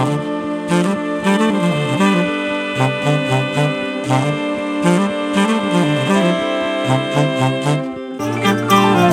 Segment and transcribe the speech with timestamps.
[0.00, 0.06] グ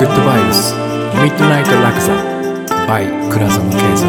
[0.04, 0.72] ッドバイブス
[1.22, 2.14] ミッドナイトラクザ
[2.86, 4.08] by 倉園慶三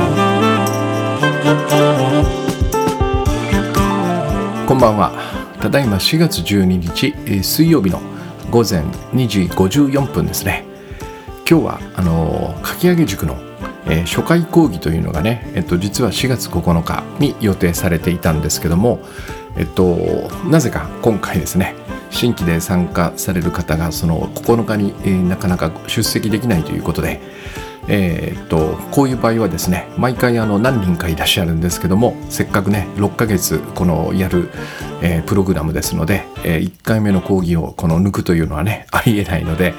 [4.65, 5.11] こんばんは
[5.59, 7.99] ただいま4月12日、えー水曜日の
[8.49, 8.83] 午前
[9.13, 10.63] 2時54分ですね
[11.45, 13.35] 今日はあのーかき上げ塾の、
[13.89, 18.99] えー初回講義というのがね、えっと、実は4月9日に予定されていたんですけども、
[19.57, 19.97] えっと、
[20.47, 21.75] なぜか今回ですね
[22.11, 27.19] 新規で参加される方がその9日に、えーなかなか出席できないということで、
[27.87, 34.49] えーっとこういう場合はですね毎回あの何人かいらっしゃるんですけどもせっかくね6ヶ月このやる、
[35.01, 39.73] えープログラムですので、え1回目の講義をこの抜くというのはねありえないので、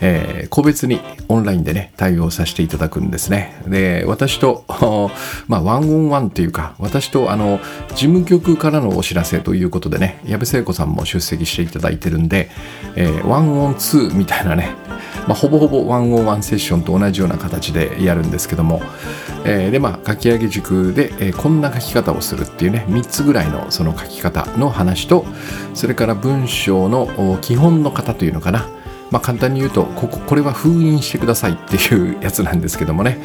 [0.00, 3.60] えー個別にオンラインでね対応させていただくんですね。
[3.66, 4.64] で私と
[5.48, 7.58] まあワンオンワンっていうか私とあの
[7.90, 12.50] 事務局からのお知らせということでね矢部聖子さんも出席していただいてるんで、
[12.96, 14.74] えーワンオンツーみたいなね
[15.26, 18.82] まあ、ほぼほぼワンオンワンセッションと同じような形でやるんですけども、
[19.44, 25.24] えーでまあ書き上げ塾で、えーこんな書き方をするっていうね3つぐらいのその書き方の話と
[25.72, 28.68] それから文章の基本の型というのかな
[29.14, 33.18] まあ、簡単に言うとこここれは封印してくださいっていうやつなんですけどもね。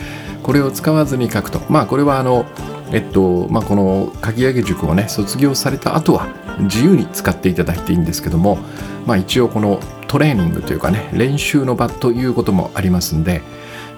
[0.44, 1.60] これを使わずに書くと。
[1.68, 2.46] まあこれはあの
[2.92, 6.28] えっとまあこの書き上げ塾をね卒業された後は
[6.60, 8.60] 自由に使っていただいていいんですけども
[9.08, 13.42] まあ一応このトレーニングというかね練習の場ということもありますんで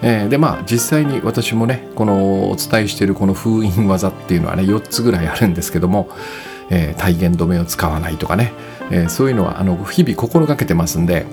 [0.01, 6.09] えーでまあ実際に私もねこのお伝えしているこの封印技っていうのはね4つぐらいあるんですけども、
[6.69, 8.53] えー体言止めを使わないとかね、
[8.91, 11.25] えーそういうのはあの日々心がけてますんで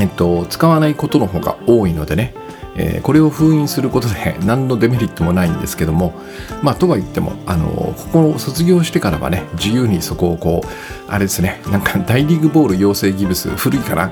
[0.00, 2.34] えっと、使わないことの方が多いのでね、
[2.76, 6.14] えーこれを封印することで 何のデメリットもないんですけども
[6.62, 10.68] まあとは言ってもあのここを卒業してからはね自由にそこをこう
[11.10, 14.10] あれですねなんか大リーグボール養成ギブス古いかな？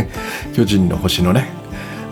[0.54, 1.58] 巨人の星のね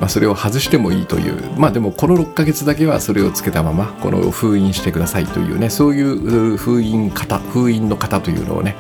[0.01, 8.77] まあ、それを外してもいいというまあでもこの6ヶ月だけはそれをつけたままこの封印してくださいというねそういう封印型封印の型というのをね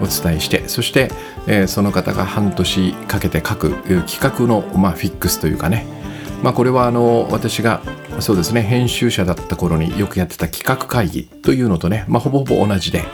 [0.00, 1.10] お伝えしてそして、
[1.46, 3.70] えーその方が半年かけて書く
[4.06, 5.86] 企画の、まあ、フィックスというかね。
[6.42, 7.82] まあこれはあの私が
[8.20, 13.04] そうですね編集者だった頃によくやってた企画会議というのとね、まあ、ほぼほぼ同じで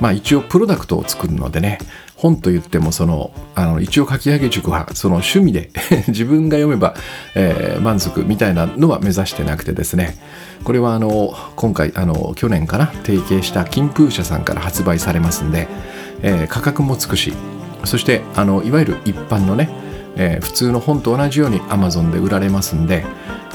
[0.00, 1.78] まあ一応プロダクトを作るのでね
[2.16, 5.70] 本と言ってもそのあの一応書き上げ塾はその趣味で
[6.08, 6.94] 自分が読めば、
[7.34, 10.16] えー満足みたいなのは目指してなくてですね。
[10.62, 15.68] これはあの今回あの去年かな提携した金風社さんから発売されますんで、
[16.24, 17.32] えー価格もつくし
[17.84, 19.68] そしてあのいわゆる一般のね
[20.16, 23.04] えー普通の本と同じように Amazon で売られますんで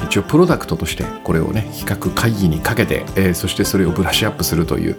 [0.06, 4.96] 一応プロダクトとしてこれをね企画会議にかけて、えーそしてそれをブラッシュアップするという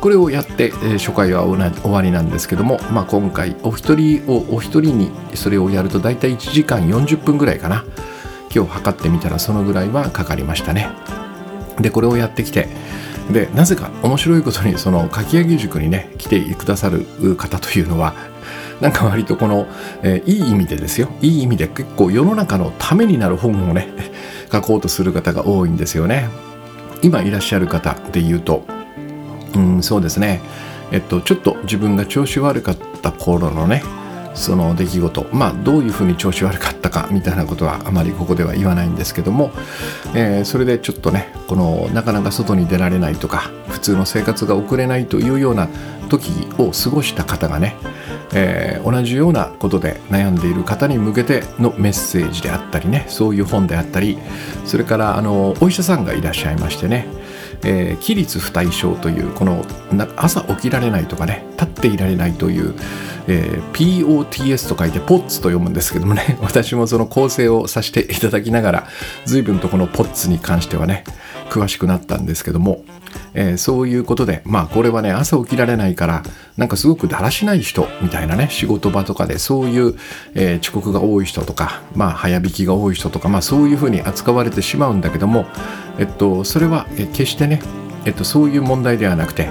[0.00, 7.84] これをやって、えー初回は終わりなんですけども、まあ、今回お一人をお一人にそれをやると大体1時間40分ぐらいかな。
[8.54, 10.88] 今日測ってみたらそのぐらいはかかりましたね。
[11.80, 12.68] でこれをやってきて
[13.30, 18.14] でなぜか面白いことにその書き上げ塾にね来てくださる方というのは
[18.80, 19.66] なんか割とこの、
[20.02, 21.08] えーいい意味でですよ。
[21.22, 23.88] いい意味で結構世の中のためになる本をね
[24.52, 26.28] 書こうとする方が多いんですよね。
[27.02, 28.64] 今いらっしゃる方で言うと。
[29.54, 30.40] うんそうですね。
[30.90, 33.82] えっとちょっと自分が調子悪かった頃のね
[34.34, 39.52] その出来事まあどういうふうに調子悪かったかみたいなことはあまりここでは言わないんですけども、
[40.14, 45.68] えーそれでちょっとねこのなかなか外に出られないとか普通の生活が送れないというような
[46.08, 47.76] 時を過ごした方がね、
[48.34, 54.18] えー同じようなことで悩んでいる方に向けてのメッセージであったりねそういう本であったり
[54.66, 57.06] それからあのお医者さんがいらっしゃいましてね
[57.64, 59.64] えー起立不対症というこの
[60.16, 62.74] 朝起きられないとかね立っていられないという、
[63.28, 68.88] えー POTS と書いてポッツと読むんですけどもね 私もその構成をさせていただきながら
[69.24, 71.04] 随分とこのポッツに関してはね
[71.50, 72.84] 詳しくなったんですけども、
[73.34, 76.22] えーそういうことでまあこれはね朝起きられないから
[76.56, 79.94] なんかすごくだらしない人みたいなね仕事場とかでそういう、
[80.34, 85.46] えー遅刻が多い人とかまあ早引きが多い人とかまあそういうふうに扱われてしまうんだけども
[85.98, 87.60] えっとそれはえ決してね
[88.04, 89.50] えっとそういう問題ではなくて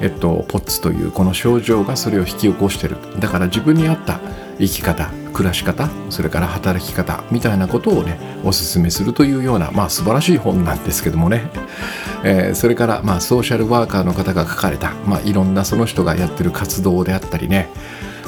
[0.00, 2.96] えっと、ポッツというこの症状がそれを引き起こしてる。
[3.18, 4.20] だから自分に合った
[4.58, 11.50] 生き方暮らし方それから働き方みたいなことをねお勧めするというようなまあ素晴らしい本なんですけどもね、
[12.24, 17.68] えーそれからまあソーシャルワーカーの方が書かれた、まあ、いろんなその人がやってる活動であったりね。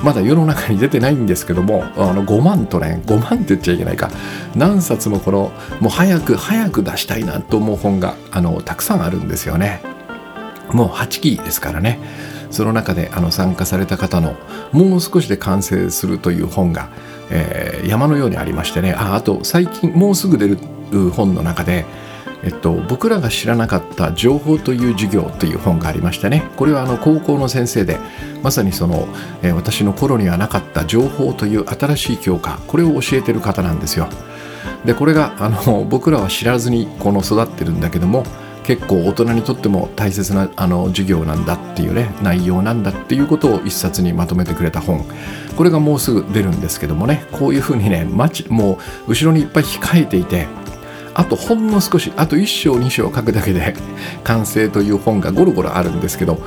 [0.03, 4.11] まだ世の中に出てないんですけどもあの5万とね5万って言っちゃいけないか。
[4.55, 9.83] 何冊もこのもう早く早く出したいなと思う本があのたくさんあるんですよね。
[10.73, 11.99] もう8期ですからね。
[12.51, 14.35] その中であの参加された方の
[14.73, 16.91] もう少しで完成するという本が、
[17.31, 18.93] えー、山のようにありましてね。
[18.93, 20.59] ああと最近もうすぐ出る
[21.11, 21.85] 本の中で
[22.43, 26.43] えっと、僕らが知らなかった情報という授業という本がありましてね。
[26.57, 27.99] これはあの高校の先生で
[28.43, 29.09] まさにその、
[29.43, 34.09] えー、私の頃にはなかった情報という新しい教科これを教えてる方なんですよ。
[34.85, 38.25] でこれがあの僕らは知らずにこの育ってるんだけども
[38.71, 45.05] 結構大人にとっても大切なあの授業なんだっていうね内容なんだっていうことを一冊にまとめてくれた本。
[45.57, 48.79] これがもうすぐ出るんですけどもねこういうふうにねも
[49.09, 50.47] う後ろにいっぱい控えていて
[51.15, 53.75] あとほんの少しあと1章2章書くだけで
[54.23, 56.39] 完成という本がゴロゴロあるんですけど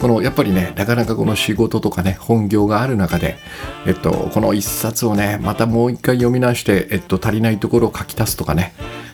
[0.00, 3.36] このやっぱりねなかなかこの仕事とかね本業がある中で、
[3.88, 8.72] えっと、この1冊をねまたもう一回読み直して、えっと、足りないところを書き足すとかね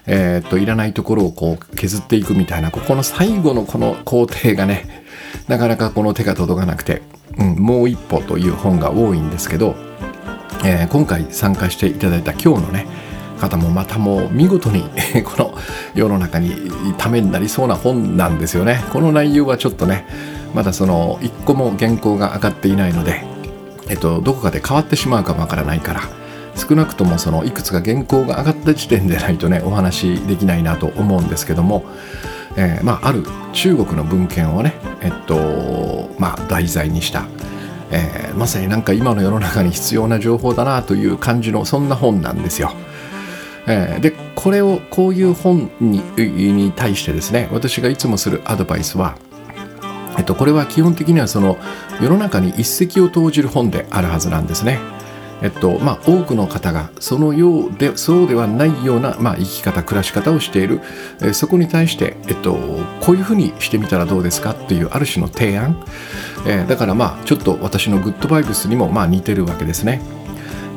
[0.08, 5.04] えー、っといらないところをこう削っていくみたいなここの最後のこの工程がね
[5.46, 7.02] なかなかこの手が届かなくて、
[7.36, 9.76] うん、もう一歩という本が多いんですけど、
[10.64, 12.86] えー、今回参加していただいた今日のね
[13.38, 14.82] 方もまたもう見事に
[15.24, 15.54] この
[15.94, 18.82] 世の中にためになりそうな本なんですよね。
[18.92, 20.06] この内容はちょっとね
[20.54, 23.24] まだその一個も原稿が上がっていないので、
[23.88, 26.00] えっと、どこかで変わってしまうかもわからないから
[26.58, 31.84] 少なくともそのいくつか原稿が上がった時点でないとねお話できないなと思うんですけども、
[32.56, 37.26] えー、まあ、ある中国の文献をねえっとまあ題材にした、
[37.90, 42.72] えー、まさになんか今の世の中に必要な情報だなという感じのそんな本なんですよ。
[43.70, 49.16] え、でこれをこういう本にに対してですね私がいつもするアドバイスは
[50.18, 51.56] えっと、これは基本的にはその
[52.02, 54.80] 世の中に一石を投じる本であるはずなんですね。
[55.40, 60.80] えっとまあ、多くの方がそのようでそうではないような、まあ、生き方暮らし方をしている、
[61.22, 62.56] えそこに対して、えっと、
[63.00, 64.50] こういうふうにしてみたらどうですか？
[64.50, 65.80] っていうある種の提案、
[66.44, 70.02] えー、だからまあちょっと私のグッドバイブスにもまあ似てるわけですね。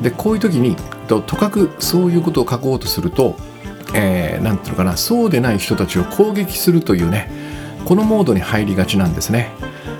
[0.00, 0.76] でこういう時に
[1.08, 3.36] ととかくそういうことを書こうとすると
[3.92, 4.96] 何、えー、ていうのかな？
[4.96, 7.30] そうでない人たちを攻撃するというね。
[7.84, 9.50] このモードに入りがちなんですね。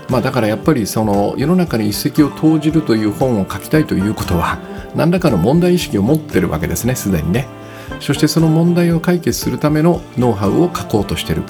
[0.09, 4.59] まあ、だからやっぱりその世の中に一石を投じるという本を書きたいということは
[4.95, 7.47] 何らかの問題意識を持ってるわけですねすでにね。
[7.99, 11.43] そしてその問題を解決するためのノウハウを書こうとしてる。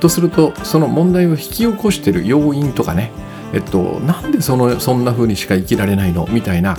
[0.00, 3.10] とするとその問題を引き起こしてる要因とかね
[3.52, 6.26] えっと、なんでそのそんな風にしか生きられないの？
[6.30, 6.76] みたいな。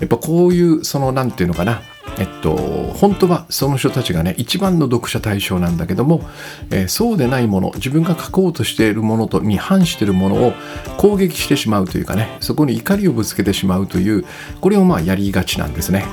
[0.00, 1.80] やっぱこういうその何て言うのかな。
[2.18, 6.22] えっと、本当はその人たちがね一番の読者対象なんだけども、
[6.70, 10.52] えー、そうでないもの自分が書こうとしているものとに反しているものを
[10.96, 14.24] 攻撃してしまうというかねそこに怒りをぶつけてしまうという
[14.60, 16.06] これをまあやりがちなんですね。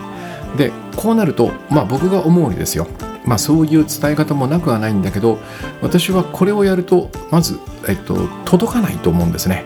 [0.57, 2.87] でこうなると、まあ、僕が思うにですよ。
[3.25, 5.39] まあ、そういう伝え方もなくはないんだけど
[5.81, 9.65] 私はこれをやるとまず、えっと、届かないと思うんですね。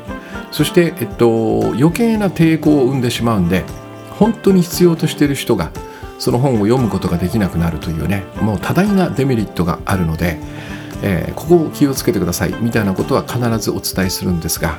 [0.52, 3.64] そして、えっと、余計な抵抗を生んでしまうんで
[4.12, 5.72] 本当に必要としている人が
[6.20, 10.38] その本を読むことができなくなるというねもう多大なデメリットがあるので、
[11.02, 14.78] えー、ここを気をつけてくださいみたいなことは必ずお伝えするんですが、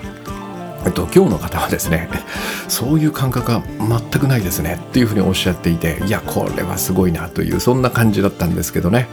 [0.85, 2.11] えっと、今日の方はですね
[2.69, 9.09] そういう感覚は全くないですねっていうふうにおっしゃっていていやこれはすごいなというそんな感じだったんですけどね。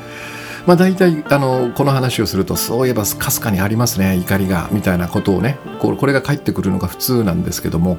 [0.67, 7.97] まあ、大体あのこの話をするとそういえばかすかにありますね怒りがみたいなことをねこれが返ってくるのが普通なんですけども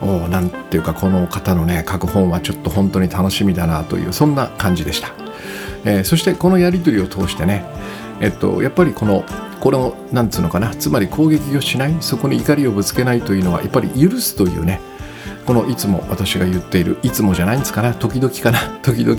[0.00, 5.12] おなんていうかこの方のね書く本はちょっと本当に楽しみだなというそんな感じでした、
[5.84, 7.62] えー、そしてこのやり取りを通してね
[8.20, 9.22] えっとやっぱりこの
[9.60, 14.80] このなんつうのかなつまり攻撃をしないそこに怒りをぶつけないというのはやっぱり許すというね
[15.46, 19.18] このいつも私が言っているいつもじゃないんですかな時々かな 時々、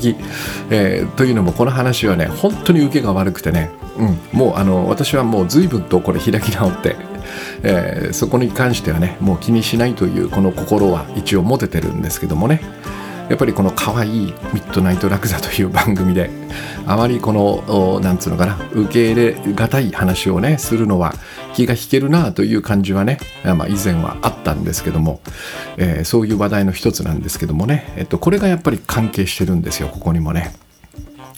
[0.69, 6.95] えー、というのもこの話はね本当に受けが悪くてね、うん、もうあの私はもう随分とこれ開き直って
[7.63, 12.61] えー、そこに関してはねもう気にしないというこの心は一応持ててるんですけどもね。
[13.29, 14.11] やっぱりこの可愛い
[14.53, 16.29] ミッドナイトラクザという番組で
[16.85, 21.13] あまりこのなんつうのかな受け入れがたい話をねするのは
[21.53, 25.21] 気が引けるなという感じはね、まあ、以前はあったんですけども、
[25.77, 30.53] えー、そういう話題の一つなんですけどもね、えっと、これがやっぱり関係してるんですよここにもね。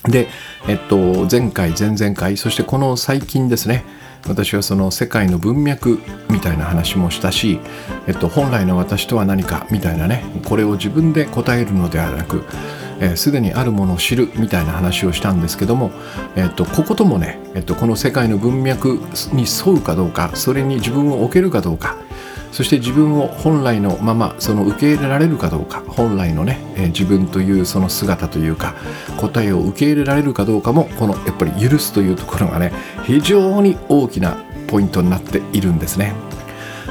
[0.04, 0.28] で、
[0.68, 3.84] えっと、前回前々回そしてこの最近ですね
[4.28, 5.98] 私はその世界の文脈
[6.30, 7.60] みたいな話もしたし、
[8.06, 12.44] えっと、本来の私とは何かみたいなねこれを自分で答えるのではなく
[13.14, 15.90] すで、にあるものを知るみたいな話をしたんですけども、
[16.34, 18.98] えっと、ここともね、えっと、この世界の文脈
[19.32, 21.96] に沿うかどうかそれに自分を置けるかどうか
[22.52, 28.74] そして自分を本来のままその受け入れられるかどうか本来のね、えー、自分というその姿というか
[29.18, 32.72] 答えを受け入れられるかどうかもこのやっぱり許すというところがね
[33.04, 34.38] 非常に大きな
[34.68, 36.14] ポイントになっているんですね。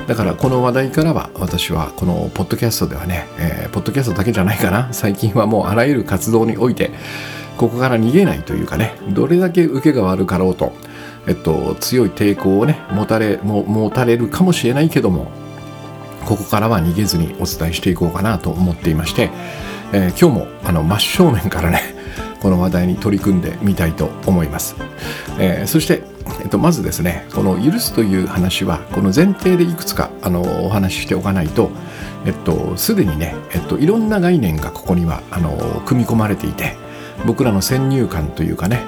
[0.07, 6.91] だからこの話題からは私はこのポッドキャストではね、えー、ポッドキャストだけじゃないかな最近はもうあらゆる活動において
[7.57, 10.73] ここから逃げないというかねどれだけ受けが悪かろうと、
[11.27, 15.31] えっと、強い抵抗をね持たれも持たれるかもしれないけども
[16.25, 19.29] ここからは逃げずにお伝えしていこうかなと思っていまして、
[19.93, 21.81] えー、今日もあの真正面からね
[22.41, 24.75] この話題に取り組んでみたいと思います、
[25.39, 26.03] えー、そして、
[26.41, 31.69] えっと、まずですねこの「許す」という話はこの前提でいくつかあのお話ししておかないと
[32.25, 36.75] えっとすでにね、えっと、いろんな概念がここにはあの組み込まれていて
[37.25, 38.81] 僕らの先入観というかね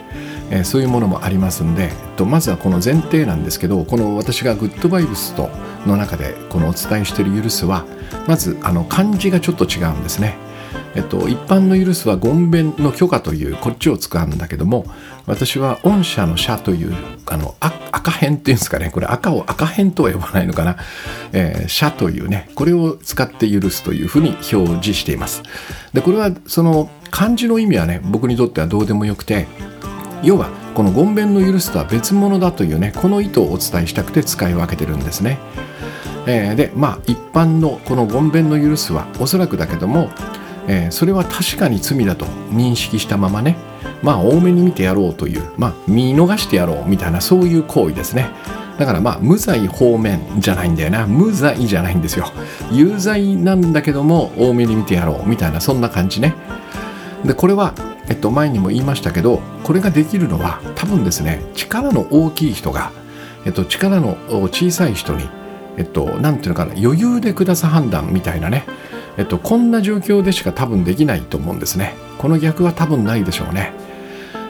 [0.49, 5.49] えー、そういうものもありますんで、えっと、まずはこの前提なんですけどこの私がグッドバイブスと
[5.85, 7.85] の中でこのお伝えしている許すは
[8.27, 10.37] まずあの漢字がちょっと違うんですね。
[10.95, 14.85] えっと、一般の許すは言弁の許可というこっちを使うんだけども
[15.27, 16.95] 私は御社の社という
[17.27, 18.89] あの赤辺っていうんですかね。
[18.89, 20.77] これ赤を赤辺とは呼ばないのかな、
[21.33, 25.43] えー、社というねこれを使って許すというふうに表示しています。
[25.93, 29.47] でこれはその漢字の意味はね僕にとってはどうでもよくて
[30.23, 35.39] 要はこの言弁の許すとは別物だというねこの意図をお伝えしたくて使い分けてるんですね。
[36.25, 40.09] えー、でまあ一般のこの言弁の許すはおそらくだけども、
[40.67, 43.55] えー、それは確かに罪だと認識したままね
[44.03, 48.29] まあ多めに見てやろうというまあ見逃してやろうみたいなそういう行為ですね。
[48.77, 52.31] だからまあ無罪方面じゃないんだよな無罪じゃないんですよ
[52.71, 56.35] 有罪なんだけども多めに見てやろうみたいなそんな感じね
[57.25, 57.73] でこれは
[58.09, 62.91] えっと、前にも言いましたけどこれができるのは多分ですね力の大きい人が、
[63.45, 64.17] えっと、力の
[64.49, 65.27] 小さい人に
[65.77, 68.65] えっと、なんていうのかな余裕で下す判断みたいなね、
[69.15, 71.95] えっと、こんな状況でしか多分できないと思うんですね。
[72.17, 73.73] この逆は多分ないでしょうね、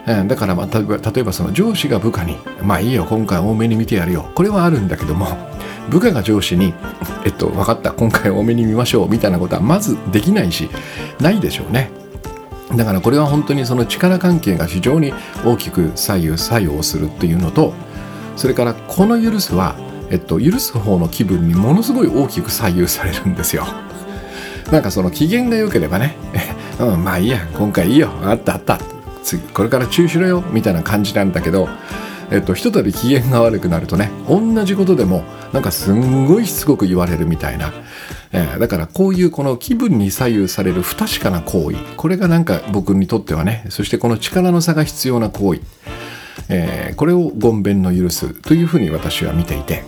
[0.06, 4.30] えだから、まあ、例えば例えばその上司が部下にまあいいよ今回多めに見てやるよ。
[4.34, 5.26] これはあるんだけども
[5.90, 6.72] 部下が上司に
[7.26, 10.70] えっと分かった今回多めに見ましょうみたいなことはまずできないし
[11.20, 11.97] ないでしょうね。
[12.78, 15.12] だからこれは本当にその力関係が非常に
[15.44, 17.74] 大きく左右作用するっていうのと
[18.36, 19.74] それからこの許すは、
[20.10, 23.66] えっと、許す方の気分にものすごい大きく左右されるんですよ。
[24.70, 26.16] なんかその機嫌が良ければね、
[26.78, 28.78] うん、まあいいや、今回いいよ、あったあった、
[29.24, 31.68] 次、これから中止しろよ、みたいな感じなんだけど、
[32.30, 37.72] えっと、ひとたび機嫌が悪くなるとね、同じことでも、なんかすんごいしつこく言われるみたいな、
[38.32, 41.78] えー、だからこういうこの気分に左右される不確かな行為。
[41.96, 45.62] これがなんか僕にとってはねそしてこの力の差が必要な行為、
[46.50, 49.84] えー、これを言弁の許すというふうに私は見ていて。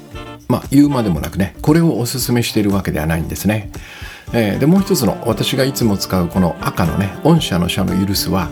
[0.49, 3.70] まあ言うまでもなくねこれをお勧めしているわけではないんですね、
[4.32, 8.50] えー、でもう一つの私がいつも使うこの赤のね御社の社の許すは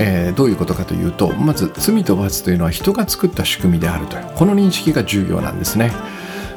[0.00, 5.92] えー、どういうことかというとまず罪と罰というのは人が作った仕組みであるというこの認識が重要なんですね。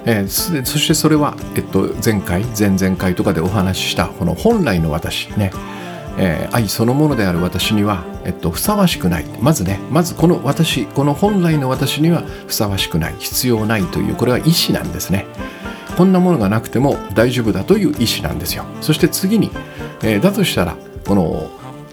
[0.06, 5.52] えー、そしてそれは、えっと、前回前々回とかでお話ししたこの本来の私ね、
[6.18, 9.26] えー、愛そのものである私には、えっと、ふさわしくない。
[9.42, 13.16] まずねまずこの私この本来の私にはふさわしくない。
[13.20, 15.26] 必要ないというこれは意思なんですね。
[15.98, 18.66] こんなものがなくても大丈夫だという意思なんですよ。
[18.82, 19.52] そして次に、
[20.02, 20.76] えー、だとしたら
[21.08, 21.52] この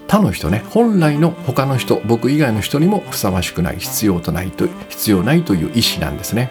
[0.09, 6.49] 他の人ね本来の他の人僕以外の人にもふさわしくない必要とないと必要ないという意思なんですね。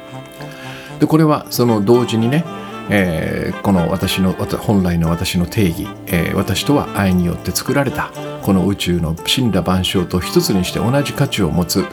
[1.00, 2.45] でこれはその同時にね、
[2.88, 8.11] えー、この私の本来の私の定義、えー、私とは愛によって作られた
[8.43, 11.85] この宇宙の死んだ万象と一つにして同じ価値を持つ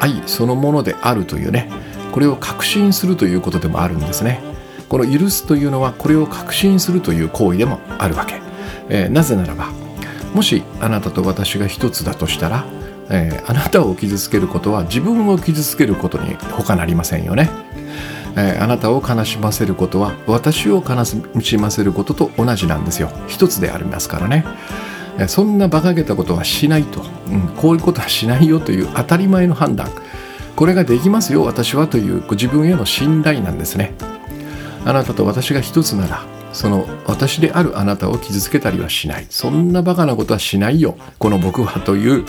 [0.00, 1.70] 愛そのものであるというね
[2.12, 4.42] これを確信するということでもあるんですね。
[4.90, 8.40] この許すというのはこれを確信するという行為でもあるわけ、
[8.88, 9.85] えー、なぜならば
[10.36, 12.66] もしあなたと私が一つだとしたら、
[13.08, 17.48] えー、あなたを傷つけることは自分を傷つけることに他なりませんよね。
[18.36, 21.06] えー、あなたを悲しませることは私を悲
[21.40, 23.10] しませることと同じなんですよ。
[23.28, 24.44] 一つでありますからね、
[25.26, 29.88] そんな馬鹿げたことはしないと、うん、こういうことはしないよという当たり前の判断。
[30.54, 33.94] これができますよ私はという自分への信頼なんですね。
[34.84, 39.26] あなたと私が一つならその私であるあなたを傷つけたりはしない。
[39.28, 40.96] そんなバカなことはしないよ。
[41.18, 42.24] この僕はという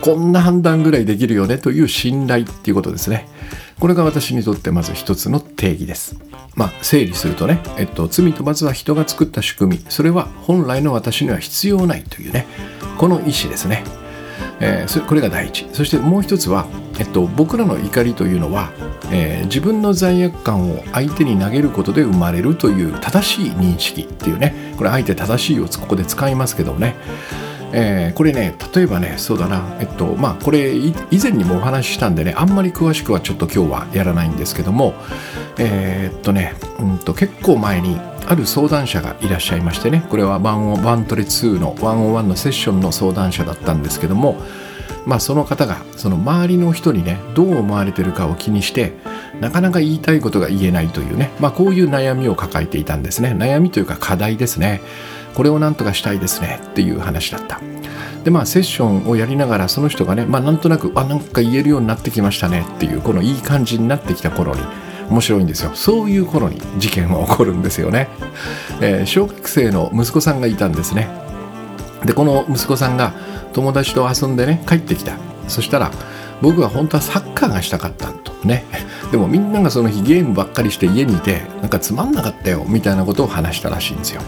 [0.00, 1.58] こんな判断ぐらいできるよね。
[1.58, 3.28] という信頼っていうことですね。
[3.80, 6.16] これが私にとってまず一つの定義です。
[6.54, 12.46] まあ、整理するとね、えっと、罪と罰は人が作った仕組み、それは本来の私には必要ないというね、
[12.96, 13.82] この意思ですね。
[14.60, 15.66] えー、これが第一。
[15.72, 16.66] そしてもう一つは、
[16.98, 18.70] えっと、僕らの怒りというのは、
[19.10, 24.74] えー、自分の罪悪感を相手に投げることで生まれるという正しい認識っていうね。
[24.76, 26.96] これあえて正しいをここで使いますけどもね。
[27.72, 29.76] えー、これね例えばねそうだな。
[29.80, 34.94] えっとまあこれ以前にもお話ししたんでねあんまり詳しくはちょっと今日はやらないんですけども。
[35.58, 37.98] えー、っとねうんと結構前に
[38.28, 40.04] ある相談者がいらっしゃいましてね。
[40.10, 44.36] これはワンワントレ2の101のセッションの相談者だったんですけども
[45.06, 48.94] まあその方がその周りの人にねどう思われてるかを気にして
[49.40, 51.30] なかなか言いたいことが言えないというね。
[51.38, 53.34] まあこういう悩みを抱えていたんですね。
[53.38, 54.80] 悩みというか課題ですね。
[55.34, 56.60] これを何とかしたいですね。
[56.64, 57.60] っていう話だった。
[58.24, 62.64] でまあセッションをやりながらその人がねまあなんとなくあなんか言えるようになってきましたね。
[62.76, 64.62] っていうこのいい感じになってきた頃に
[65.10, 65.70] 面白いんですよ。
[65.74, 68.08] そういう頃に事件は起こるんですよね、
[68.80, 71.08] えー、小学生の息子さんがいたんですね。
[72.04, 73.12] でこの息子さんが
[73.52, 75.16] 友達と遊んでね帰ってきた。
[75.48, 75.90] そしたら
[76.42, 78.64] 僕は本当はサッカーがしたかったとね。
[79.10, 84.20] でもみんながその日ゲームばっかりして家にいてなんかつまんなかったよみたいなことを話したらしいんですよ。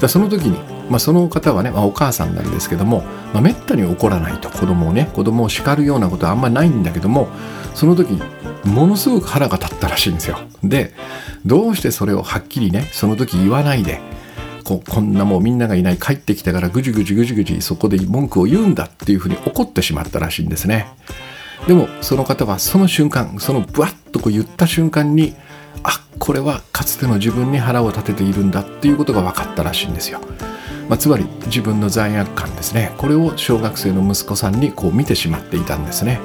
[0.00, 4.48] だその時に、まあ、その方はね、まあ、お母さんなんですけども、まあ、めったに怒らないと。
[4.48, 7.28] 子供をね子供を叱るようなことはあんまないんだけども
[7.74, 8.20] その時
[8.64, 10.38] ものすごく腹が立ったらしいんですよ。
[10.62, 10.94] で
[11.44, 14.00] どうしてそれをはっきりねその時言わないで
[14.64, 20.86] ここんなもうみんながいない帰ってきたからぐじぐじぐじぐじそこで文句を言うんだっていうふうに怒ってしまったらしいんですね。
[21.66, 25.34] でもその方はその瞬間そのブワッとこう言った瞬間に
[25.82, 30.20] あこれはかつての自分に腹を立てているんだっていうことが分かったらしいんですよ、
[30.88, 32.92] まあ、つまり自分の罪悪感ですね。
[32.98, 36.20] これを小学生の息子さんにこう見てしまっていたんですね。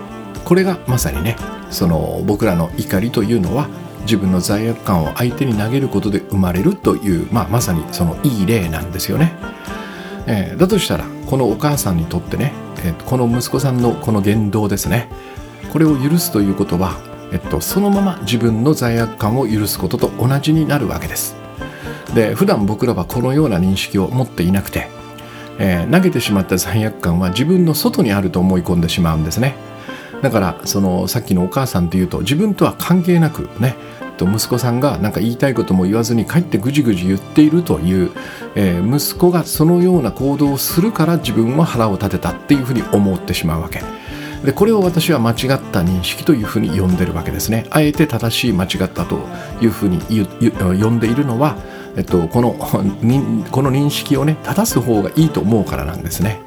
[0.48, 1.36] これがまさにね
[1.70, 3.68] その僕らの怒りというのは
[4.04, 9.34] 自分の罪悪感を相手に投げることで生まれるという、まあ、まさにそのいい例なんですよね、
[10.26, 15.10] えー、だとしたらこのお母さんにとってね、えー、この息子さんのこの言動ですね。
[15.74, 16.96] これを許すということは、
[17.34, 21.36] えっと、そのまま自分の罪悪感を許すことと同じになるわけです。
[22.16, 24.88] で普段僕らはこのような認識を持っていなくて、
[25.60, 29.68] えー、投げてしまった罪悪感は自分の外にあると思い込んでしまうんですね。
[30.22, 33.76] だからそのさっきのお母さんというと自分とは関係なくね
[34.26, 38.12] 息子さんが何か言いたいことも言わずに帰ってぐじぐじ言っているという、
[38.56, 43.82] えー、息子がそのような行動をするから自分は腹を立てたっていうふうに思ってしまうわけ。
[44.44, 47.66] でこれを私は間違った認識というふうに呼んでるわけですね。
[47.72, 49.20] あえて正しい間違ったと
[49.62, 51.58] いうふうに呼んでいるのは、
[51.96, 56.42] えっと、この この認識をね正す方がいいと思うからなんですね、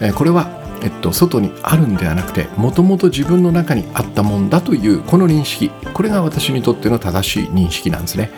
[0.00, 5.70] えー、これはえっと、外にあるんではなくてもともと自分の中にあったもんだというこの認識。
[5.94, 8.30] これが私にとっての正しい認識なんですね、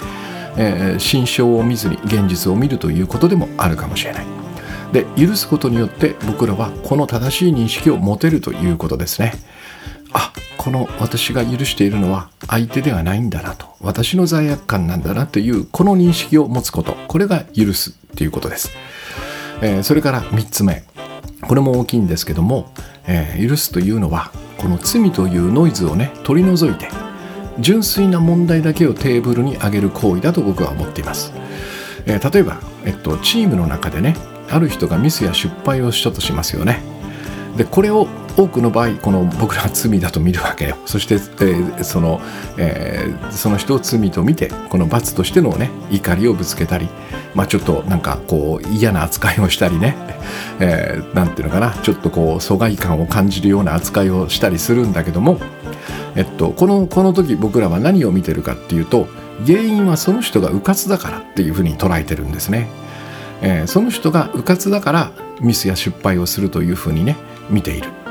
[0.56, 4.26] えー、心象を見ずに現実を見るということでもあるかもしれない。
[4.92, 9.32] で許すことによって僕らはこの正しい認識を持てるということですね。
[10.12, 13.66] あこの私が許しているのは相手ではないんだなと。
[13.80, 16.94] 私の罪悪感なんだなというこの認識を持つこと。
[17.08, 18.70] これが許すということです、
[19.62, 20.84] えー、それから3つ目。
[21.46, 22.70] これも大きいんですけども、
[23.06, 26.88] えー、許すというのはこの罪というノイズをね取り除いて
[27.58, 31.32] 純粋な問題だけをテーブルに上げる行為だと僕は思っています、
[32.06, 34.16] えー、例えば、えっと、チームの中でね
[34.50, 36.80] ある人がミスや失敗をしたとしますよね。
[37.56, 38.06] でこれを
[38.36, 42.20] 多くの場合この僕らは罪だと見るわけよそして、えー、その、
[42.58, 46.88] えー、その人を罪と見てこの罰としてのね怒りをぶつけたり
[47.34, 49.96] まあちょっとなんかこう嫌な扱いをしたりね
[50.58, 55.38] 何、 えー、ていうのかなちょっとこう疎外感を感じるような扱いをしたりするんだけども
[56.14, 59.08] えっとこのこの時僕らは何を見てるかっていうと
[59.46, 62.68] 原因はその人が迂闊だからっていうふうに捉えてるんですね。
[63.42, 65.10] えー、その人が迂闊だから
[65.42, 67.16] ミスや失敗をするというふうにね
[67.50, 68.05] 見ている。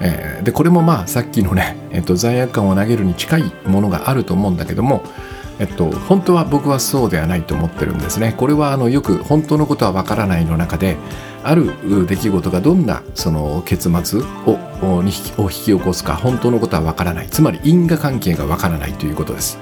[0.00, 5.02] えー、でこれもまあさっきのね、えっと、罪悪感を投げるに近いものがあると思うんだけども、
[5.58, 8.34] えっと、本当は僕はそうではないと思ってるんですね。
[8.36, 10.96] これはあのよく本当のことはわからないの中で
[11.42, 19.58] ある出来事がどんなその結末をを引き起こすか本当のことはわからないつまり因果関係がわからないということです。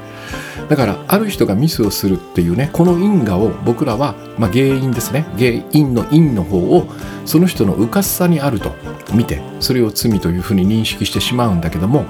[0.68, 6.86] だからある人がミスをするっていうねこの因果を僕らは、まあ、原因ですね原因の因の方を
[7.24, 8.72] その人のうかすさにあると
[9.14, 12.04] 見てそれを罪というふうに認識してしまうんだけども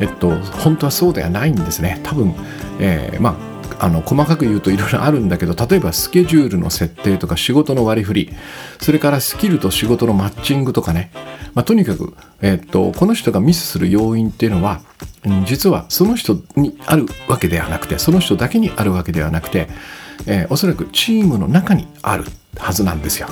[0.00, 2.00] えっと本当はそうではないんですね。
[2.02, 2.34] 多分、
[2.78, 3.49] えー、まあ
[3.80, 8.30] あの細かく言うといろいろあるんだけど例えばスケジュールの設定とか仕事の割り振り
[8.78, 11.10] それからスキルと仕事のマッチングとかね、
[11.54, 14.82] まあ、とにかく、えっとこの人がミスする要因っていうのは
[15.46, 19.68] 実はその人にあるわけではなくてその人だけにあるわけではなくて、
[20.26, 22.24] えー、おそらくチームの中にある
[22.58, 23.28] はずなんですよ。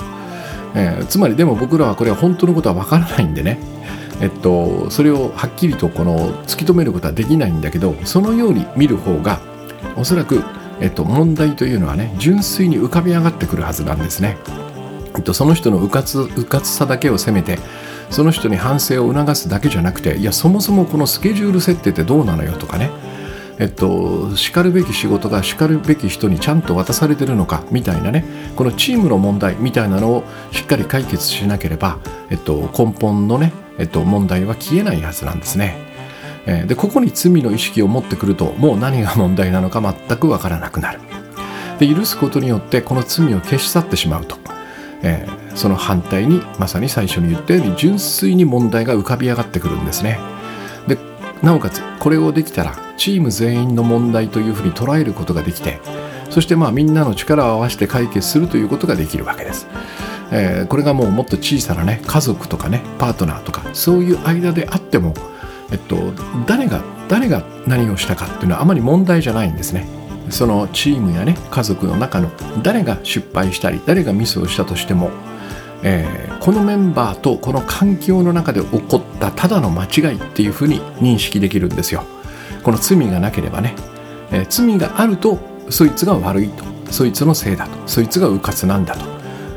[0.75, 3.59] えー、つまりでも僕らはこれは本当のことはわからないんでね
[4.21, 9.39] えっと、それをはっきりとこの突き止めることはできないんだけどそのように見る方が
[9.99, 10.43] おそらく、
[10.79, 14.37] えっと、問題というのはね純粋に浮かび上がってくるはずなんですね。
[15.15, 17.59] えっと、その人のうかつうかつさだけを責めて
[18.09, 22.89] その人に反省を促すだけじゃなくていやそもそもこのスケジュール設定ってどうなのよとかね
[23.59, 28.23] えっと、しかるべき仕事がしかるべき人にちゃんと渡されてるのかみたいなね
[28.55, 35.88] このチームの問題みたいなのをしっかり解決しなければ、えっと、根本のね、えっと、問題は消えないはずなんですね。
[36.51, 40.99] えでここに罪の意識を持ってくるともう何が問題なのか全くわからなくなる。
[41.77, 44.37] で許すことによってこの罪を消し去ってしまうと。
[45.01, 50.19] えー、その反対にまさに最初に言ったように純粋に問題が浮かび上がってくるんですね。
[50.87, 50.97] で
[51.41, 55.79] なおかつこれをできたらチーム全員の問題というふうに捉えることができて
[56.29, 59.67] そしてまあみんなの力を合わせて解決するということができるわけです。
[60.31, 65.13] えー、これがもうもっと小さなね家族とかねパートナーとかそういう間であっても、
[65.71, 66.13] えっと、
[66.47, 69.87] 誰が誰が何をしたかっていうのはあまり問題じゃないんですね。
[70.29, 72.29] そのチームやね家族の中の
[72.61, 75.09] 誰が失敗したり誰がミスをしたとしても、
[75.81, 82.03] えー、このメンバーとこの環境の中で起こったただの間違いっていうふうに認識できるんですよ。
[82.63, 83.73] この罪がなければね、
[84.31, 86.63] えー、罪があるとそいつが悪いと。
[86.91, 87.87] そいつのせいだと。
[87.87, 89.05] そいつが迂闊なんだと。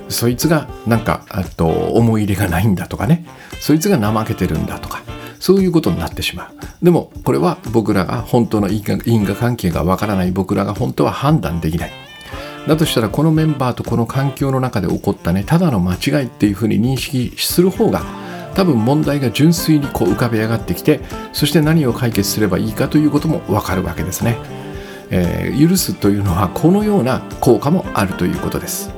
[0.09, 1.25] そいつがなんか
[1.57, 3.25] と思い入れがないんだとかね。
[3.61, 5.03] そいつが怠けてるんだとか。
[5.42, 6.85] そういうことになってしまう。
[6.85, 8.85] でもこれは僕らが本当の因
[9.26, 11.90] 果関係がわからない僕らが本当は判断できない。
[12.68, 18.02] だとしたらこのメンバーとこの環境の中で起こったねただの間違いっていうふうに認識する方が
[18.55, 21.00] 多分問題が純粋にこう浮かび上がってきて
[21.33, 24.38] そして何を解決すればいいかということもわかるわけですね、
[25.11, 28.92] えー、許すというのはこのような効果もあるということです。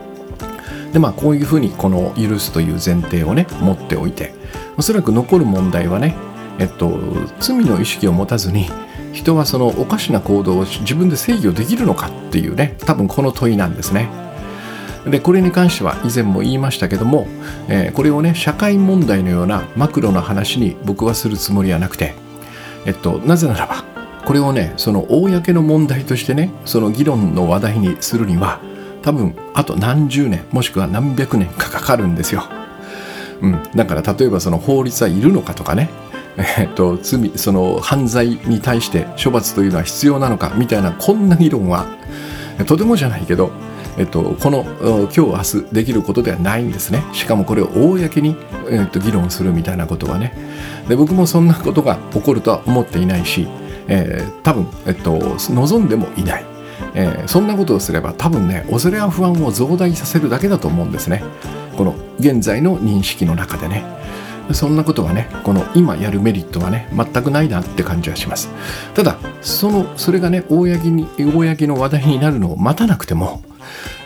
[0.93, 4.35] でまあこういうふうにこの許すという前提をね持っておいて
[4.77, 6.15] おそらく残る問題はね
[6.59, 6.99] えっと、
[7.41, 8.69] 罪の意識を持たずに
[9.13, 14.09] 人はそのおかしな行動を自分で制御できるのかっていうね多分この問いなんですね。
[15.07, 17.27] でこれに関しては以前も言いましたけども、
[17.69, 22.15] えー、これをね社会問題のようなマクロな話に僕はするつもりはなくて、
[22.87, 23.85] えっと、なぜならば
[24.25, 28.61] これをねその公の問題としてねその議論の話題にするには
[29.03, 32.45] 多分あと何十年もしくは何百年かかかるんですよ。
[33.43, 35.91] うん、だから例えばその法律はいるのかとかね
[36.37, 41.87] えっと、罪その犯罪に対して処罰というのは必要なのかみたいなこんな議論は
[42.67, 43.51] とてもじゃないけど、
[43.99, 47.05] えっと、この今日明日できることではないんですね。
[47.13, 48.37] しかもこれを公に、
[48.71, 50.35] えっと、議論するみたいなことはね。
[50.89, 53.49] で僕もそんなことが起こるとは思っていないし、
[53.89, 56.45] えー、多分、えっと、望んでもいない、
[56.95, 61.23] えー、そんなことをすれば多分ね恐れや不安を増大させるだけだと思うんですね。
[61.77, 64.04] この現在の認識の中でね。
[64.53, 68.51] そんなことはねこの今やるメリットはね全くないなって感じはします。
[68.95, 73.43] ただそのそれがね公に公の話題になるのを待たなくても、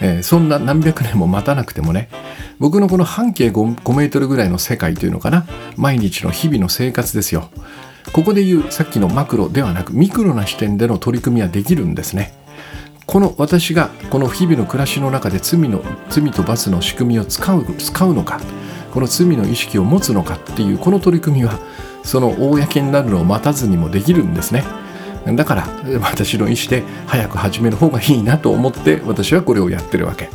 [0.00, 2.08] えー、そんな何百年も待たなくてもね
[2.58, 5.46] 僕のこの半径 5, 5メートルぐらいの世界というのかな
[5.76, 7.50] 毎日の日々の生活ですよ。
[8.12, 12.32] ここで言うさっきのマクロではなくミクロな視点での取り組みはできるんですね。
[13.06, 18.38] この私がこの日々の暮らしの中で罪の罪と罰の仕組みを使う使うのか
[18.92, 21.58] この罪の意識を持つのかっていうこの取り組みは
[22.02, 24.64] その公になるのを待たずにもできるんですね。
[25.26, 25.68] だから
[26.00, 30.30] 私の意思で早く始める方がいいなと思って私はこれをやってるわけ。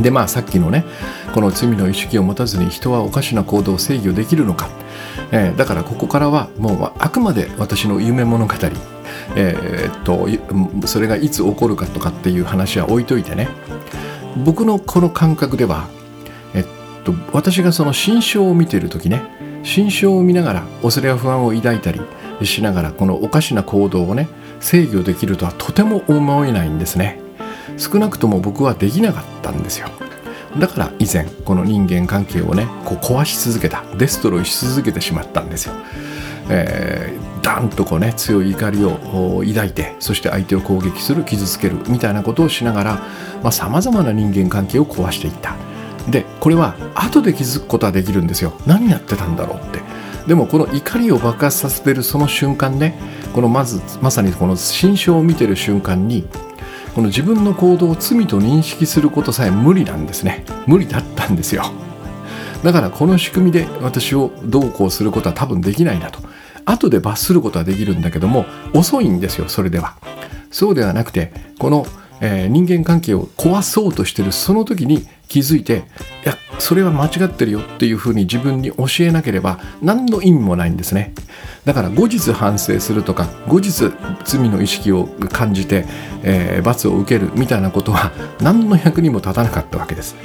[0.00, 0.84] でまあさっきのね
[1.34, 4.68] この罪の意識を持たずに人はおかしな行動を制御できるのか、
[5.30, 8.54] えー、だからここからはもうあくまで私の夢物語。
[9.36, 13.48] えー、っとそれがいつ起こるかとかっていう話は置いといてね。
[14.44, 15.88] 僕のこの感覚では
[17.00, 19.22] と私がその心象を見ている時ね
[19.62, 22.00] 心象を見ながら恐れや不安を抱いたり
[22.46, 24.28] しながらこのおかしな行動をね
[24.60, 27.20] 制御できるとはとても思えないんですね。
[27.76, 29.88] 少なくとも僕はできなかったんですよ。
[30.58, 35.74] だから以前この人間関係をねこう壊し続けたデストロイし続けてしまったんですよ、
[36.48, 43.00] えー、ダンとこうね強い怒りを抱いてそして相手を攻撃する傷つけるみたいなことをしなが
[43.42, 45.69] らさまざ、まな人間関係を壊していった。
[46.08, 48.52] でこれは後で気づくことはできるんですよ。
[48.66, 49.80] 何やってたんだろうって。
[50.26, 52.94] でもこの怒りを爆発させてるその瞬間ね
[53.34, 56.28] このまずまさにこの心象を見てる瞬間に
[56.94, 60.44] この自分の行動を罪と認識することさえ無理なんですね。
[60.66, 61.64] 無理だったんですよ。
[62.62, 66.20] だからこの仕組みで私をどうこうすることは多分できないなと。
[66.66, 69.94] 後で罰することはできるんだけども遅いんですよそれでは。
[70.50, 71.86] そうではなくてこの
[72.20, 75.84] えー、人間関係を壊そうとしてるその時に気づいて
[76.24, 81.14] いやそれは間違ってるよっていうふうに自分に教えなければ何の意味もないんですね。
[81.64, 83.92] だから後日反省するとか後日
[84.24, 85.86] 罪の意識を感じて、
[86.22, 90.16] えー、罰を受けるみたいなことは 何の役にも立たなかったわけです、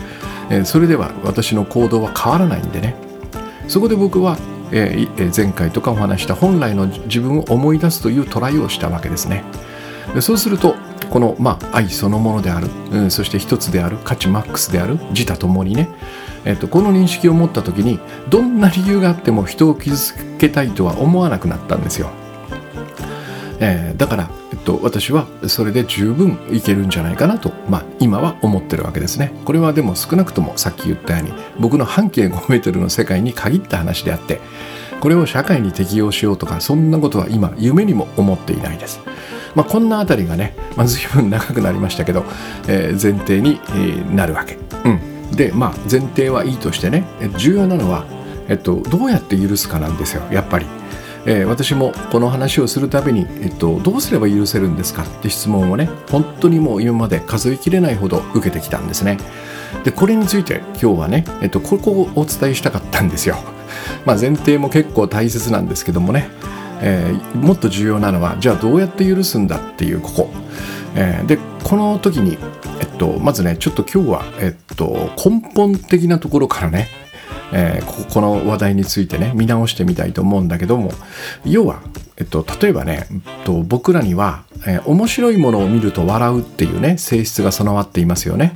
[0.50, 2.96] えー、それでは私の行動は変わらないんでね。
[3.68, 4.38] そこで僕は、
[4.72, 9.44] えー、前回とかお話した本来の自分を思い出すというトライをしたわけですね。
[10.22, 10.76] そうすると
[11.10, 13.98] この、まあ、愛そのものである、うん、そして一つである。
[14.04, 15.00] 価値マックスである。
[15.12, 15.90] 自他ともにね、
[16.46, 22.12] えっと、この認識を持った時にどんな理由があっても人を傷つけたいとは思わなくなったんですよ、
[23.60, 29.34] えー、だから、えっと、私はそれで十分いけるんじゃないかなと、まあ、今は思ってるわけですね。
[29.44, 34.40] これはでも少なくともさっき言ったように僕の半径5メートルの世界に限った話であって
[35.00, 39.00] これを社会に適用しようとかそんなことは今夢にも思っていないです。
[39.56, 42.26] まあ、こんなあたりがね、まあ、随分長くなりましたけど、
[42.68, 43.60] えー、前提に、
[44.16, 44.58] なるわけ。
[44.84, 47.06] うん、で、まあ、前提はいいとしてね
[47.38, 48.06] 重要なのは、
[48.48, 50.66] えっと、どうやって許すかなんですよやっぱり。
[51.28, 59.18] えー、私もこの話をするたびに、えっと、どうすれば許せるんですかって質問をね本当にもう今まで数えきれないほど受けてきたんですね
[59.84, 63.38] でこれについて今日はね、えっと、ここをお伝えしたかったんですよ
[64.06, 66.30] まあ前提も結構大切なんですけどもね
[66.82, 70.30] えー、もっと重要なのはじゃあどうやって許すんだっていうここ、
[70.96, 72.38] えー、でこの時に、
[72.80, 76.88] えっと、まずねちょっと今日は、えっと、根本的なところからね、
[77.52, 80.92] えー、ここの話題についてね見直してみたいと思うんだけども
[81.44, 81.82] 要は、
[82.18, 88.56] えっと、例えばね、えっと、僕らには、えー、面白いものを見ると笑うっていうね性質が備わっていますよね。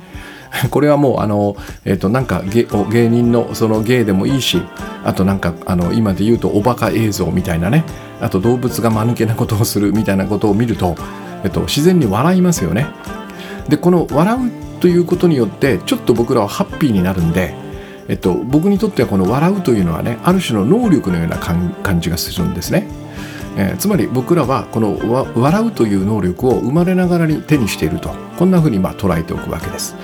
[0.70, 4.60] これはもうあの、えー、となんか芸人のその芸でもいいし
[5.04, 7.84] あとなんかあの今で言うとおバカ映像みたいなね
[8.20, 10.94] あと動物が間抜けなことをするみたいなことを見ると、
[11.44, 12.86] えっと、自然に笑いますよね。
[13.68, 17.54] でこの笑うということによってちょっと僕らはハッピーになるんで、
[18.08, 22.86] えっと、僕にとってはこの笑うというのはねある種の能力のような感じがするんですね。
[23.56, 24.98] えー、つまり僕らはこの
[25.34, 29.96] 笑うという能力を生まれながらに手にしているとこんなふうにまあ捉えておくわけです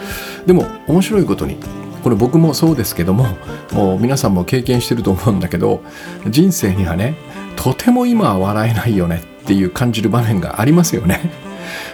[0.47, 1.57] でも面白いことに
[2.03, 3.27] これ僕もそうですけども
[3.73, 5.81] もう皆さんも経験してると思うんだけど
[6.29, 7.17] 人生にはね
[7.57, 11.31] とても今は笑えないよねっていう感じる場面がありますよね。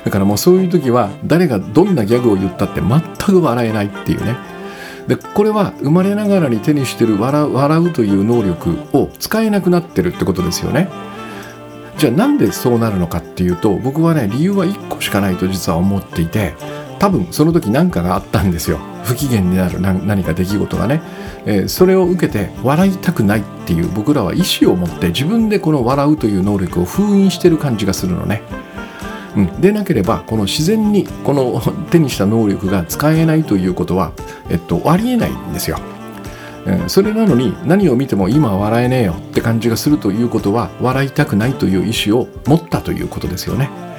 [0.05, 4.37] だからもうそういう時は誰がどんなギャグを言ったって全く笑えないっていうね。
[5.07, 7.47] でこれは生まれながらに手にしてる笑
[7.81, 10.89] うという能力を使えなくなってるってことですよね。
[11.99, 16.55] じゃあなんでそうなるのかっていうと僕はね理由は1個しかないと実は思っていて
[17.03, 21.03] 多分その時何かがあったんですよ不機嫌になる何か出来事がね、
[21.47, 28.43] えー、それを受けて笑いたくないっていう僕らは意思を持って自分でこの笑うという能力を封印してる感じがするのね。
[29.35, 31.61] うん、でなければこの自然にこの
[31.91, 34.13] 手にした能力が使えないということは、
[34.49, 35.81] えっと、ありえないんですよ。
[36.87, 43.92] それなのに何を見ても今笑えねえよって感じがするということは笑いたくないという意思を持ったということですよね。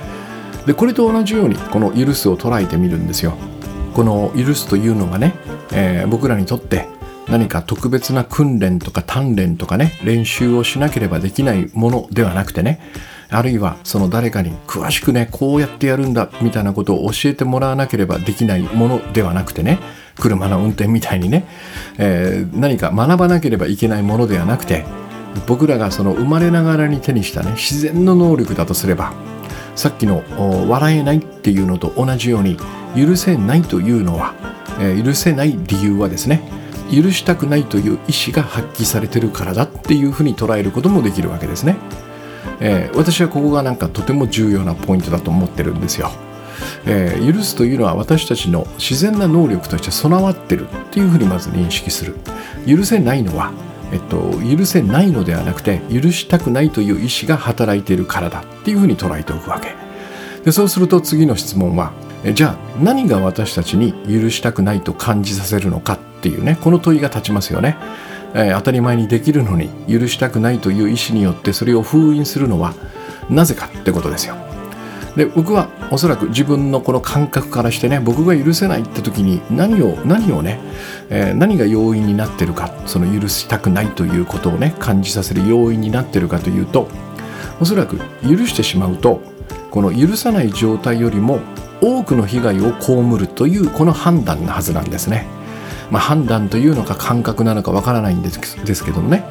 [0.66, 3.34] でこれと同じようにこの許すを捉えてみるんですよ。
[3.94, 5.36] この許すというのがね、
[5.72, 6.88] えー、僕らにとって
[7.28, 12.80] 何か特別な訓練とか鍛錬とかね練習をしなければできないものではなくてね
[13.30, 19.80] あるいはその誰かに詳しくねこうやってやるんだみたいなことを教えてもらわなければできないものではなくてね
[20.20, 21.48] 車の運転みたいにね、
[21.98, 24.86] えー、何か学ばなければいけないものではなくて
[25.48, 29.14] 僕らがその生まれながらに手にしたね自然の能力だとすれば
[29.76, 30.24] さっきの
[30.70, 32.58] 笑えないっていうのと同じように
[32.96, 34.34] 許せないというのは、
[34.80, 36.42] えー、許せない理由はですね
[36.92, 41.78] 許したくないという意思が発揮されてるからだっていうふうに捉えることもできるわけですね、
[42.60, 46.12] えー、私はここがなんかとても重要なポイントだと思ってるんですよ。
[46.86, 52.16] えー、許すというのは私たちの自然な能力として備わってるっていうふうにまず認識する。
[52.68, 53.52] 許せないのは、
[53.94, 59.76] えっと、許せないのではなくて許したくないという意思が働いているからだっていうふうに捉えておくわけ。
[60.44, 61.94] でそうすると次の質問は
[62.34, 67.78] じゃあ何が私たちに許したくないと感じさせるのかっていうねこの問いが立ちますよね、
[68.34, 72.74] えー、当たり前にできるのに許したくないという意思によってそれを封印するのは
[73.30, 74.36] なぜかってことですよ。
[75.16, 80.60] で僕はおそらく自分のこの感覚からしてね僕が許せないって時に何を何をね、
[81.12, 86.88] えー、何が要因になってるかその許したくないということをね感じさせる要因になってるかというと
[87.62, 89.22] おそらく許してしまうと
[89.70, 91.42] この許さない状態よりも
[91.80, 95.28] 多くの被害を被るというこの判断なはずなんですね。
[95.92, 99.24] まあ、判断というのか感覚なのかわからないんですですけどもね、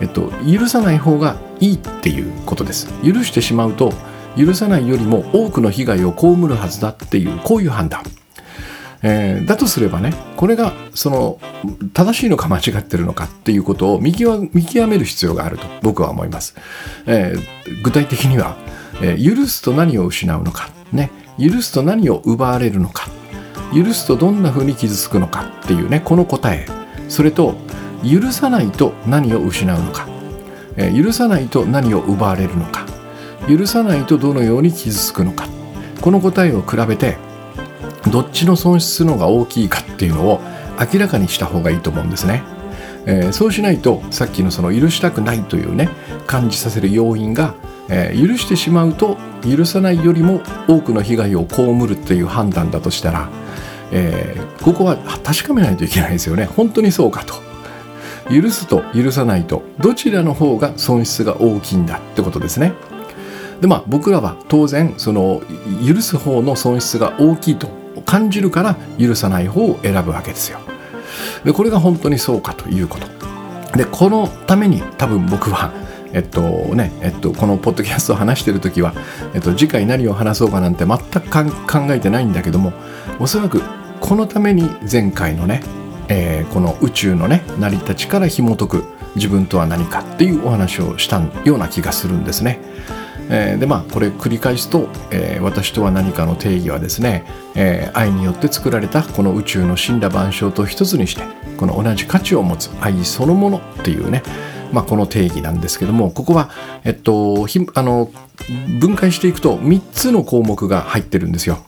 [0.00, 2.88] えっと、許さない方がいいっていうことです。
[3.04, 3.92] 許してしまうと
[4.36, 8.02] 許さないよりも多くの被害を被るはずだっていうこういう判断。
[9.02, 11.38] えー、だとすればねこれがその
[11.92, 14.50] 正しいのか間違ってるのかっていうことを見極
[14.88, 16.56] める必要があると僕は思います、
[17.06, 18.56] えー、具体的には、
[19.02, 23.08] えー、許すと何を失うのか、ね、許すと何を奪われるのか
[23.74, 26.66] 許すとどんな風に傷つくのかっていうねこの答え。
[27.08, 27.54] それと
[28.02, 30.06] 許さないと何を失うのか、
[30.76, 32.86] え、許さないと何を奪われるのか。
[33.48, 35.48] 許さないとどのように傷つくのか。
[36.00, 37.16] この答えを比べて
[38.10, 40.40] どっちの損失のが大きいかっていうのを
[40.92, 42.42] 明らかにした方がいいと思うんですね。
[43.06, 45.88] えー、そうしないとさっきのその許したくないというね
[46.26, 47.54] 感じさせる要因が、
[47.88, 53.28] えー、許してしまうと許さないよりも多くの被害を被るっていう判断だとしたら、
[53.92, 56.46] えー、ここは確かめないといけないですよね。
[56.46, 57.34] 本当にそうかと。
[58.28, 62.72] 許すと許さないとどちらの方が損失が大きいんだってことですね。
[63.60, 65.42] でまあ僕らは当然その
[65.86, 67.68] 許す方の損失が大きいと
[68.04, 70.58] 感じるから許さない方を選ぶわけですよ。
[71.44, 73.06] でこれが本当にそうかということ。
[73.76, 75.70] でこのために多分僕は
[76.12, 76.40] えっと
[76.74, 78.94] ねえっと、このポッドキャストを話してる時は、
[79.34, 82.72] えっと、次回何を話そうかなんて全く考えてないんだけども
[83.18, 83.60] おそらく
[84.00, 85.62] このために前回のね、
[86.08, 88.84] えー、この宇宙のね成り立ちから紐解く
[89.16, 92.60] 自分とは何かっていうお話をしたような気がするんですね。
[93.28, 101.22] えー、でまあこれ繰り返すと、えー、私とは何かの定義はですね、えー、愛によって作られたこの宇宙の神羅万象と一つにして
[101.56, 104.22] この同じ価値を持つ愛そのものっていうね
[104.72, 106.50] まあ、この定義なんですけどもここは、
[106.84, 108.10] えっと、あの
[108.80, 111.64] 分解していくと3つの項目が入ってるんですよ。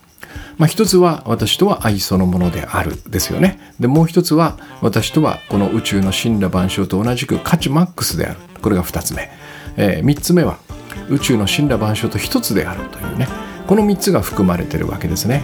[0.59, 3.61] まあ、一つは私とは愛そのものであるですよね。
[3.79, 8.41] でもう一つは私とはこの宇宙の神羅万象と同じく価値マックスである。
[8.61, 9.31] これが2つ目。
[9.77, 10.59] えー、3つ目は
[11.11, 13.29] 宇宙の神羅万象と一つであるというね。
[13.67, 15.43] この3つが含まれてるわけですね。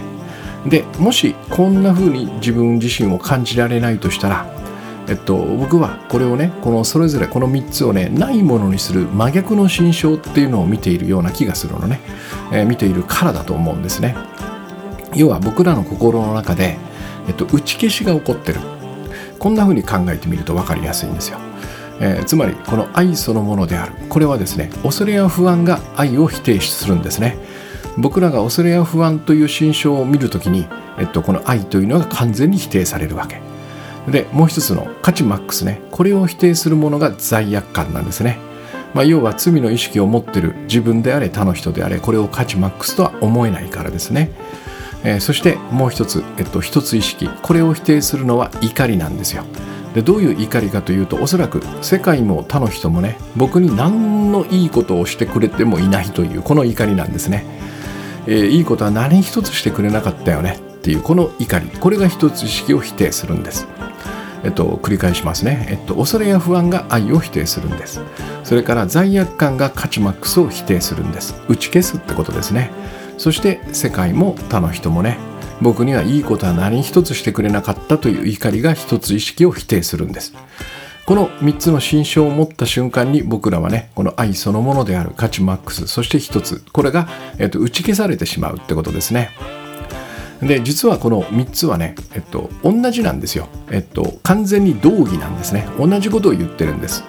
[0.65, 4.55] でもしこんな風に自分自身を感じられないとしたら
[5.07, 11.99] えっと、僕はこれをねこのそれぞれこの3つをねないものにする真逆の心象っていうのを見ているような気がするのね、
[12.51, 14.15] えー、見ているからだと思うんですね。
[15.13, 16.77] 要は僕らの心の中で、
[17.27, 18.59] えっと、打ち消しが起こってる。
[19.39, 21.37] こんな風に考えてみると分かりやすいんですよ。
[21.99, 23.93] えー、つまりこの愛そのものである。
[24.09, 27.37] これはですね恐れや不安が愛を否定するんですね。
[27.97, 30.67] 僕らが恐れや不安という心象を見るときに、
[30.99, 33.39] えっと、この愛というのが完全に否定されるわけ。
[34.11, 35.81] でもう一つの価値マックスね。
[35.91, 38.37] これを否定するものが罪悪感なんですね、
[38.93, 44.31] まあ、要は罪の意識を持ってる自分であれ他の人であれこれを価値マックスとは思えないからですね。
[45.03, 47.29] えー、そしてもう一つ、えっと、一つ意識。
[47.41, 49.45] これを否定するのは怒りなんですよ。
[49.95, 57.45] でどういう怒りかというとおそらく世界も他の人もね僕に何のいいことをしてくれてもいないというこの怒りなんですね、
[58.27, 61.67] えー、いいことは何一つしてくれなかったよねっていうこの怒り。
[61.67, 63.67] これが一つ意識を否定するんです。
[64.43, 68.01] えっと、繰り返しますね、えっと、恐れや不安が愛を否定するんです。
[68.43, 71.41] それから罪悪感が価値マックスを否定するんです。
[71.47, 72.69] 打ち消すってことですね。
[73.17, 75.17] そして世界も他の人もね
[75.61, 80.33] 僕にはいいことは何一つしてくれなかったという怒りが一つ意識を否定するんです。
[81.05, 89.29] この3つの心象を持った瞬間に僕らはねこの愛そのものである価値マックスそして一つこれが、えっと、打ち消されてしまうってことですね。
[90.41, 95.67] で実はこの3つはね、えっと、同じなんですよ、えっと、完全に同義なんですね。
[95.79, 97.03] 同じことを言ってるんです。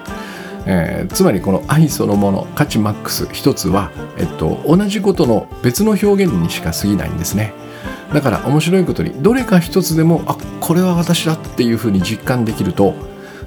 [0.69, 7.53] えー、つまりこの愛そのもの価値マックス一つは、えっと、同じことの別の表現にしか過ぎないんですね。
[8.13, 12.95] だから面白いことにどれか一つでもあこれは私だっていうふうに実感できると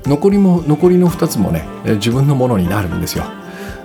[0.05, 3.25] 残りも残りの2つもね自分のものになるんですよ。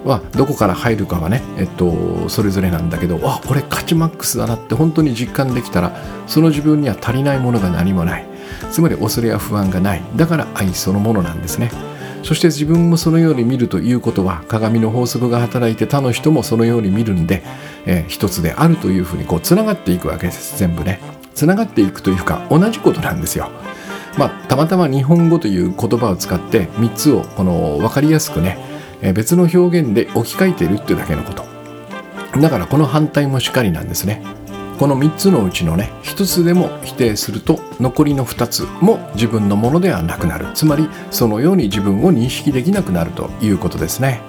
[0.05, 8.25] はどこから入るかはね、えっと、それぞれなんだけどあこれ価値マックスだなって本当に実感できたらその自分には足りないものが何もない
[8.71, 11.71] つまり恐れや不安がないだから愛そのものなんですね。
[12.25, 17.43] そして自分もそのように見るということは鏡の法則が働いて他の人もそのように見るんで、
[17.85, 20.57] えー、一つであるというふうにこうつながっていくわけです。
[20.57, 20.99] 全部ね。
[21.35, 23.51] つながっていくというか同じことなんですよ。
[24.17, 28.57] まあたまたま日本語という言葉を使って3つをこの分かりやすくね、
[29.03, 31.45] えー、別の表現で置き換えているっていうだけのこと。
[32.41, 34.23] だからこの反対もしかりなんですね。
[34.77, 40.47] この3つのうちのね1つでも否定すると残りの2つも自分のものではなくなる。
[40.53, 44.21] つまりそのように自分を認識できなくなるということですね、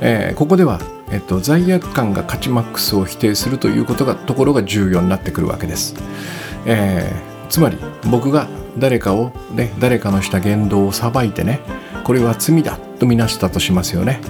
[0.00, 0.80] えー、ここでは、
[1.10, 5.94] えっと、罪悪感が価値マックスを否定するということがところが重要になってくるわけです、
[6.66, 7.78] えー、つまり
[8.10, 11.60] 僕が誰かを、ね、誰かのした言動を裁いてね
[12.04, 14.20] これは罪だとみなしたとしますよね。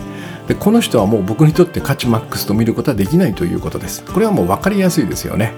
[0.50, 4.04] でこの人はもう僕にとって価値マックスと見ることはできないということです。
[4.04, 5.52] これはもう分かりやすいですよね。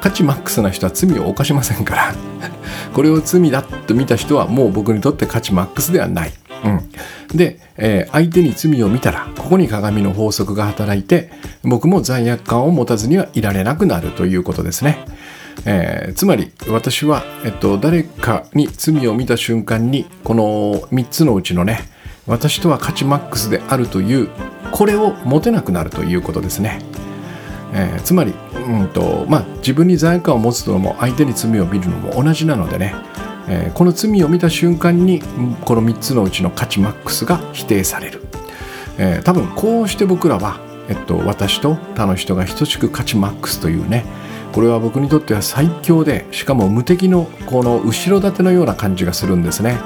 [0.00, 2.14] 価値マックスな人は罪を犯しませんから。
[2.94, 6.32] これを罪だと見た人はもう僕にとって価値マックスではない、
[6.64, 6.68] う
[7.34, 11.30] ん、で、えー、相手に罪を見たらここに鏡の法則が働いて
[11.62, 15.04] 僕も罪悪感を持たずにはいられなくなるということですね。
[15.66, 21.90] えー、つまり私は、えっと、誰かに罪を見た瞬間にこの3つのうちのね
[22.30, 24.30] 私とは価値マックスであるという
[24.70, 26.80] これを持てなくなるということですね、
[27.74, 32.94] えー、つまり、うんとまあ、自分に罪悪感を持つのも相手に罪を見るのも同じなのでね、
[33.48, 35.20] えー、この罪を見た瞬間に
[35.64, 38.22] この3つのうちの価値マックスが否定される、
[38.96, 44.04] えー、多分こうして僕らは、えっと、私と他の人が等しく価値マックスというね
[44.52, 49.78] これは僕にとっては最強でしかも無敵のこの後ろ盾のような感じがするんですね。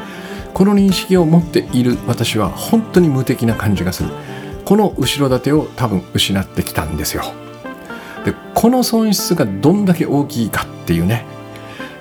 [0.55, 4.11] この認識を持っている私は本当に無敵な感じがする。
[4.65, 7.25] この後ろ盾を多分失ってきたんですよ。
[8.25, 11.27] でこの損失がどんだけ大きいかっていうね、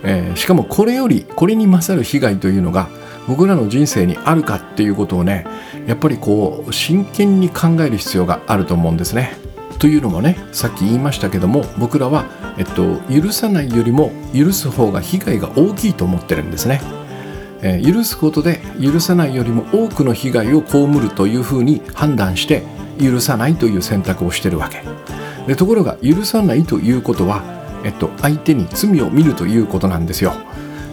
[0.03, 2.87] えー、しかもこれよりこれに勝る被害というのが
[3.27, 5.45] 僕らの人生にあるかっていうことをね
[5.85, 9.35] やっぱりこう真剣に考える必要があると思うんですね。
[9.79, 12.25] というのもねさっき言いましたけども僕らは
[12.57, 16.81] えっと、許さないよりも許す方が被害が大きいと思ってるんですね。
[17.63, 22.63] えー、許すことで許さないよりも多くの被害を被るというふうに判断して
[22.99, 24.83] 許さないという選択をしてるわけ。
[25.47, 27.43] でところが許さないということは、
[27.83, 30.33] えっと、相手に罪を見るということなんですよ、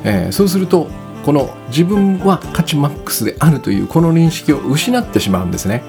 [0.02, 0.88] えー、そうすると
[1.24, 5.84] この自分は価値マックスであるというこの認識を失ってしまうんですね、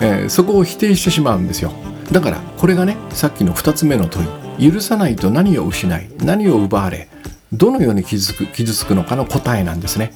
[0.00, 1.72] えー、そこを否定してしまうんですよ。
[2.10, 4.44] だからこれがねさっきの2つ目の問い。
[4.58, 7.08] 許さないと何を失い何を奪われ
[7.56, 10.12] どのように傷つく傷つくのかの答えなんですね。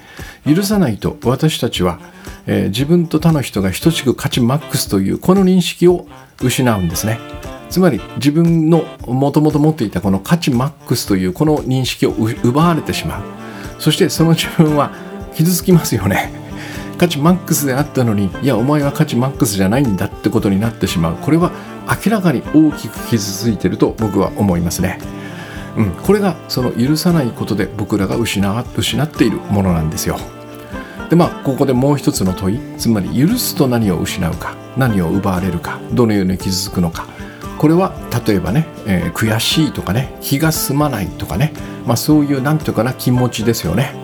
[0.47, 1.99] 許さないと私たちは、
[2.47, 6.07] えー、自分と他の人が等しく価値マックスというこの認識を
[6.43, 7.19] 失うんですね。
[7.71, 12.11] つまり自分のもともと持っていたこの価値マックスというこの認識を
[12.43, 13.23] 奪われてしまう。
[13.79, 14.93] そしてその自分は
[15.35, 16.33] 傷つきますよね。
[16.99, 21.17] 価値マックスであったのにいやお前は価値マックスじゃないんだってことになってしまう。
[21.17, 21.53] これは
[22.05, 24.99] 明らかに大きく傷ついてると僕は思いますね。
[25.79, 30.19] うん、これがその許さないことで僕らが失失っているものなんですよ。
[31.09, 37.07] でまあここでもう一つの問いつまり許すと何を失うか何を奪われるかどのように傷つくのか
[37.59, 37.95] これは
[38.27, 41.53] 例えばね、えー、悔しいとかね気が済まないとかね、
[41.87, 43.95] まあ、そういう何て言うかな気持ちですよね。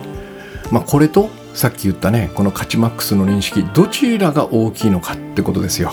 [0.71, 5.91] まあ、これとさっき言ったねこの価値マックスの認識どちらが大きいのかってことですよ。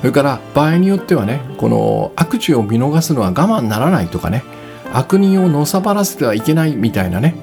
[0.00, 4.44] それから場合によってはねこの悪事を見逃すのは我慢ならないとかね
[4.92, 7.34] 悪人をのさばらせてはいけないみたいなね、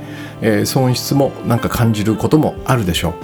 [0.42, 3.16] えー、損失もなんか感じることもあるでしょ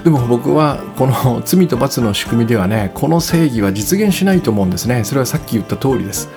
[0.00, 0.04] う。
[0.04, 5.04] でも僕はこの罪と罰の仕組みではねこの正義は実現しないと思うんですね。
[5.04, 6.28] それはさっき言った通りです。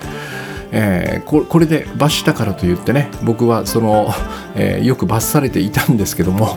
[0.76, 4.12] えー、これで罰したからといってね僕はその、
[4.56, 6.56] えー、よく罰されていたんですけども、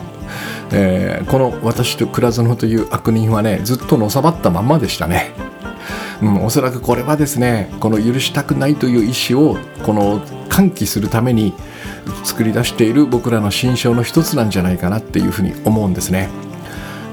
[0.72, 5.32] えー、この私と倉園という悪人はねずっとのさばったままでしたね。
[6.22, 11.54] うん、おそらくこれはですねこの許したくないという意思をこの喚起するために
[12.24, 16.28] 作り出している僕らの心象の一つなんじゃないかなっていうふうに思うんですね。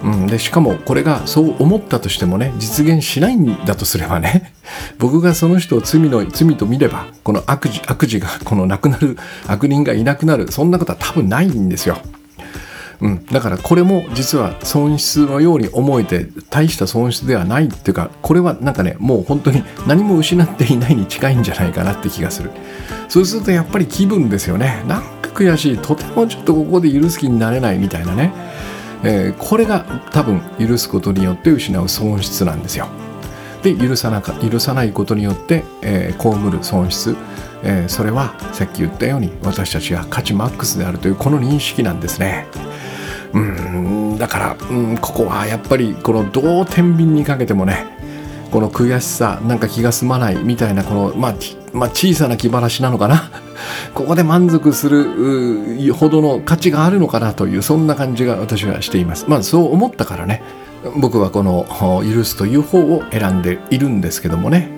[0.03, 4.53] うん、でしかもこれがそう思ったとしてもね実現しないんだとすればね
[4.99, 11.97] 僕がその人を罪の罪と見ればこの悪事悪事がこのなくなる悪人がいなくなるそんなことは多分ないんですよ。
[13.01, 22.51] うん、だからこれも実は損失のように思えて大した損失ではないっていうかこれはなんかねもう本当に何も失っていないに近いんじゃないかなって気がする。
[23.07, 24.83] そうするとやっぱり気分ですよね。
[24.87, 25.77] なんか悔しい。
[25.77, 28.33] とてもちょっとここで許す気になれないみたいなね、
[29.03, 32.87] えー、これが多分許すことによって失う損失なんですよ。
[33.61, 37.15] で許さなか許さないことによって、えー、被る損失。
[37.65, 42.45] えー、それはさっき言ったように私たちが価値マックスであるというこの認識なんですね。
[43.33, 47.85] うんだから、うん、ここはやっぱりこのどう天秤にかけてもね
[48.49, 51.35] この悔しさなんか気が済まないみたいなこの、まあ、
[51.73, 53.29] まあ、小さな気晴らしなのかな。
[53.93, 59.25] ここで満足するほどの価値があるのかなというそんな感じが私はしています。
[59.27, 60.43] まあそう思ったからね
[60.97, 61.65] 僕はこの
[62.03, 64.69] 許すという方を選んでいるんですけどもね。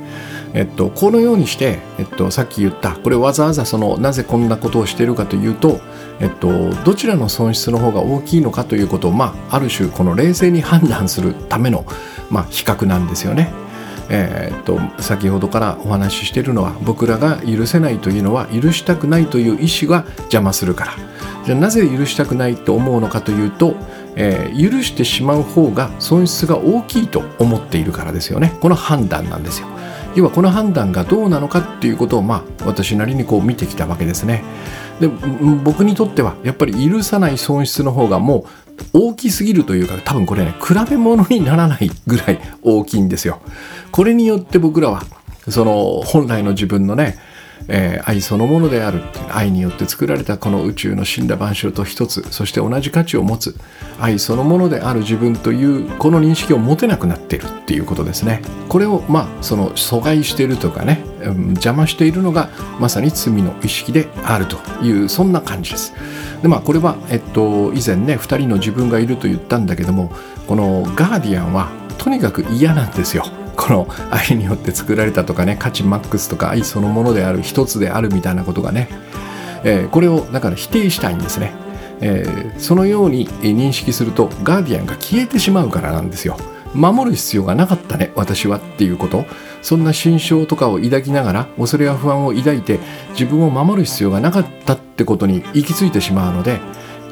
[0.53, 5.79] えっと、このようにして、えっと、さっき言ったこれわざわざそのなぜこんなことをしているかというと、
[6.19, 11.85] えっと、どちらの損失の方が大きいのかということを、まあ、ある種この冷静に判断するための、
[12.29, 13.51] まあ、比較なんですよね。
[14.09, 20.93] えー、っと先ほどからお話ししているのは僕らが許せないというのは許したくないという意思が邪魔するから。
[21.45, 23.75] じゃあなぜ許したくないと思うのかというと
[24.17, 28.57] えー、許してしまう方が損失が大きいと思っているからですよね。
[28.59, 29.67] この判断なんですよ。
[30.17, 34.43] 要はこの判断がどうなのかっていうことをまあ私なりにこう見てきたわけですね。
[34.99, 38.47] で僕にとってはやっぱり許さない損失の方がも
[38.93, 43.41] う大きすぎるというか多分これね比べ物にならないぐらい大きいんですよ。
[43.91, 45.03] これによって僕らは
[45.49, 47.19] その本来の自分のね
[47.67, 49.01] えー、愛そのものである。
[49.29, 52.25] 愛によって作られたこの宇宙の死んだ万象と一つ。
[52.31, 53.55] そして同じ価値を持つ。
[53.99, 55.01] 愛そのものである。
[55.01, 57.45] 自分というこの認識を持てなくなっている。
[57.45, 58.41] っていうことですね。
[58.69, 62.49] これをまあその阻害しているとかね、うん、邪魔しているのが
[62.79, 65.93] まさに罪の意識であるというそんな感じです。
[66.41, 70.11] でまあこれはえっと以前ね2人の自分がいると言ったんだけども
[70.47, 73.25] このガーディアンはとにかく嫌なんですよ。
[73.57, 78.87] この愛によって作られたとかね価値マックスとか愛そのものである一つであるみたいなことがね、
[79.65, 81.51] えー、これをだから否定したいんですね、
[81.99, 86.37] えー、そのように認識するとガーディアンが消えてしまうからなんですよ。
[86.73, 89.25] 守る必要がなかったね私はっていうこと。
[89.61, 92.79] そんな心象とかを抱きながら恐れや不安を抱いて
[93.11, 96.59] 自分を守る必要がなかったってことに行き着いてしまうので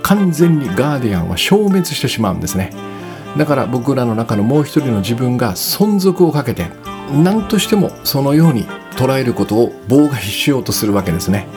[0.04, 2.72] 完全にガーディアンは消滅してしまうんですね。
[3.38, 6.68] だから僕らの中のもう一人の自分が存続をかけて
[7.12, 8.66] 何としてもそのように
[8.96, 11.48] 捉えることを妨害しようとするわけですね。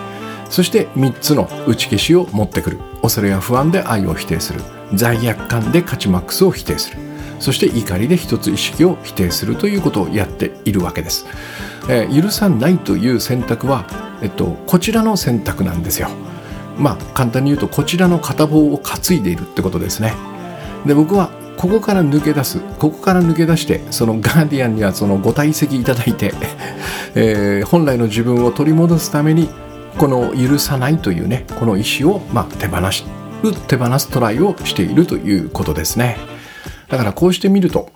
[0.50, 2.78] そして3つの打ち消しを持ってくる。
[3.02, 4.60] 恐れや不安で愛を否定する。
[4.94, 7.08] 罪悪感で価値マックスを否定する。
[7.40, 11.26] そして怒りで一つ意識を否定するということをやっているわけです、
[11.88, 13.86] えー、許さないという選択は、
[14.22, 16.08] えっと、こちらの選択なんですよ。
[16.76, 20.14] まあ簡単に言うとこちらの片方を担いでいるってことですね。
[20.86, 26.32] で僕はここから抜け出すここから抜け出してそのガーディアンにはそのご退席いただいて、
[27.16, 29.48] えー、本来の自分を取り戻すために
[29.98, 33.04] この許さないというねこの意思を、まあ、手放し
[33.66, 36.16] 手放すトライをしているということですね。
[36.88, 37.90] だからこうしてみると、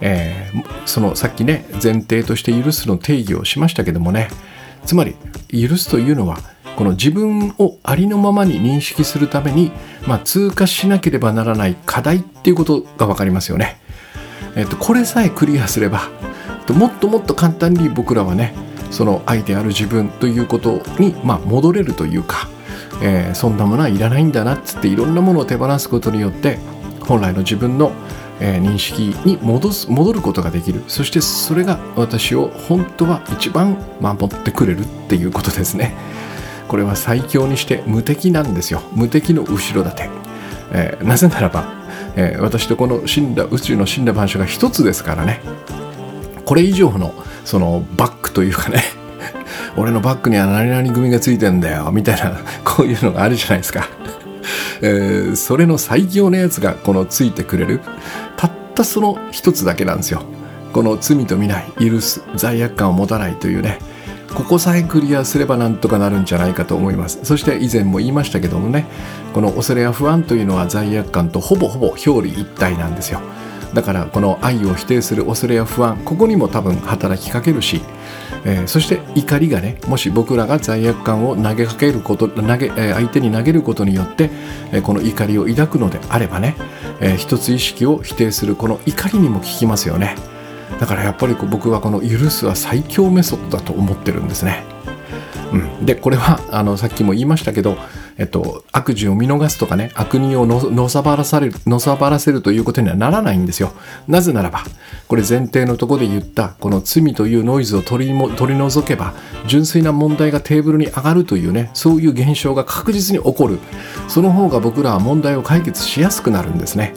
[0.00, 4.28] えー、そのさっきね前提として許すの定義をしましたけどもね。
[4.86, 5.14] つまり
[5.50, 6.38] 許すというのは
[6.76, 9.72] この自分をありのままに認識するために、
[10.06, 13.78] まあ、通過しなければならない課題っていうことが分かりますよね。
[14.56, 16.10] えっと、これさえクリアすれば
[16.68, 18.54] もっともっと簡単に僕らはね
[18.90, 22.48] その愛である自分ということに、まあ、戻れるというか、
[23.02, 26.58] えー、そんなものはいらないんだなっつっていろんなものを手放すことによって
[27.00, 27.92] 本来の自分の、
[28.40, 35.94] えー、認識に戻す戻ることができるそしてそれが私を本当は一番守ってくれるっていうことですね。
[36.72, 38.80] これは最強にして無敵なんですよ。
[38.94, 40.08] 無敵の後ろ盾、
[40.72, 41.70] えー、なぜならば、
[42.16, 45.40] えー、私とこの死んだ宇宙の死んだ番所が一つですからね。
[46.46, 47.12] これ以上の
[47.44, 48.84] そのバックというかね。
[49.76, 51.90] 俺のバックには何々組がついてんだよ。
[51.92, 53.86] みたいなこういうのがあるじゃないですか、
[54.80, 57.80] えー、それの最強のやつがこのついてくれる。
[58.38, 60.22] たったその一つだけなんですよ。
[60.72, 63.91] この罪と見ない許す罪悪感を持たないというね。
[64.34, 68.86] ここさえクリアすればなんとかなるんじゃないかと思いますそして以前も言いましたけどもね
[69.34, 73.20] この恐れや不安というのは罪悪感とほぼほぼ表裏一体なんですよ
[73.74, 77.80] だからこの愛を否定する恐れや不安ここにも多分働きかけるし、
[78.44, 84.30] えー、そして怒りがねもし僕らが罪悪感を投げかけること投げ、えー、相手に投げることによって、
[84.72, 86.56] えー、この怒りを抱くのであればね、
[87.00, 90.16] えー、一つ意識を否定するこの怒りにも効きますよね。
[90.80, 94.64] だからやっぱり僕はこの許すは最強メソッドだと思ってるんですね。
[95.52, 97.76] うん、でこれは あのさっきも言いましたけど、
[98.16, 103.72] えっと、悪事を見逃すとかね悪人をのさばらされるのさばらせるということにはならないんですよ。
[104.08, 104.62] なぜならば
[105.08, 109.12] これ前提のとこで言ったこの罪というノイズを取りも取り除けば
[109.46, 113.58] 純粋な問題がテーブルに上がるというねそういう現象が確実に起こる
[114.08, 116.94] その方が僕らは問題を解決しやすくなるんですね。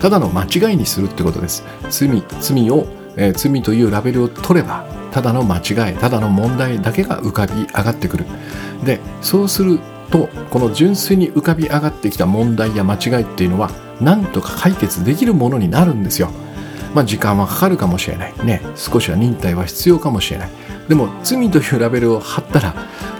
[0.00, 1.64] ただの間違いにするってことです。
[1.90, 2.86] 罪罪を、
[3.16, 8.24] えー、罪というラベルを取ればただの間違いただの問題だけが浮かび上がってくる。
[8.84, 9.78] でそうする
[10.10, 13.70] とこの純粋に浮かび上がってきた問題や間違いっていうのは
[14.00, 16.30] なんとか解決できるものになるんですよ。
[16.94, 18.34] まあ時間はかかるかもしれない。
[18.44, 20.50] ね少しは忍耐は必要かもしれない。
[20.88, 22.74] でも罪というラベルを貼ったら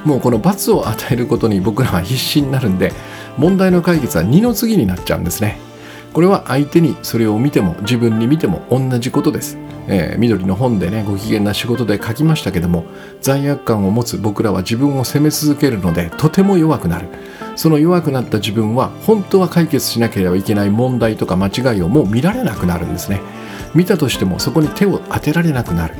[0.04, 2.92] もうこの罰を与えることに僕らは必死になるんで
[3.36, 5.58] 問題の解決は二の次になっちゃうんですね。
[6.16, 9.58] これは相手にそれを見ても自分に見ても同じことです。
[9.86, 12.86] えー、緑の本でねご機嫌な仕事で書きましたけども
[13.20, 17.08] 罪悪感を持つ僕らは自分を責め続けるのでとても弱くなる。
[17.54, 23.20] その弱くなった自分は本当は解決しなければいけない問題とか間違いをもう見られなくなるんですね。
[23.74, 25.96] 見たとしてもそこに手を当てられなくなる、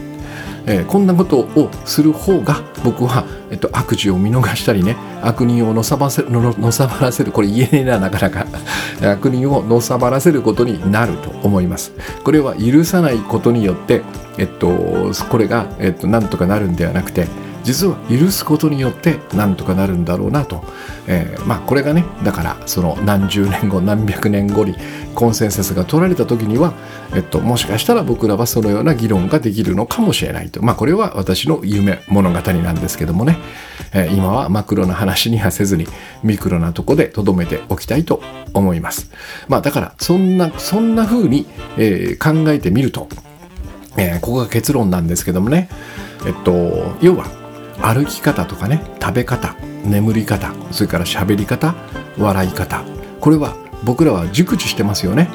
[0.67, 8.47] えー、こんなことをする方が僕は、えっと、悪事を見逃したりね悪人をのさばせののさばらせるこれ言えねえななかなか。
[9.03, 11.93] 悪人をのさばらせることになると思います。
[12.25, 14.03] これは許さないことによって
[14.39, 17.27] えっとこれが、えっと、なんとかなるんではなくて
[17.67, 20.63] 実は許すことによってなんとかなるんだろうなと、
[21.09, 24.77] えー、まあこれがねだからその何十年後何百年後に
[25.17, 26.75] コンセンサスが取られた時には、
[27.13, 30.63] えっと、もしかしたら僕らはそのような議論ができるのかもしれないと。
[30.63, 33.37] まあこれは私の夢物語なんですけどもね、
[33.93, 35.89] えー、今はマクロな話にはせずに
[36.23, 38.23] ミクロなとこで留めておきたいと
[38.55, 39.11] 思います。
[39.49, 41.47] まあだからそんなそんな風に、
[41.79, 43.09] えー、考えてみると、
[43.97, 45.69] えー、ここが結論なんですけどもね。
[46.27, 47.27] えっと要は
[47.81, 49.55] 歩き方とかね食べ方
[49.85, 51.75] 眠り方それから喋り方
[52.19, 52.85] 笑い方。
[53.21, 55.29] これは僕らは熟知してますよね。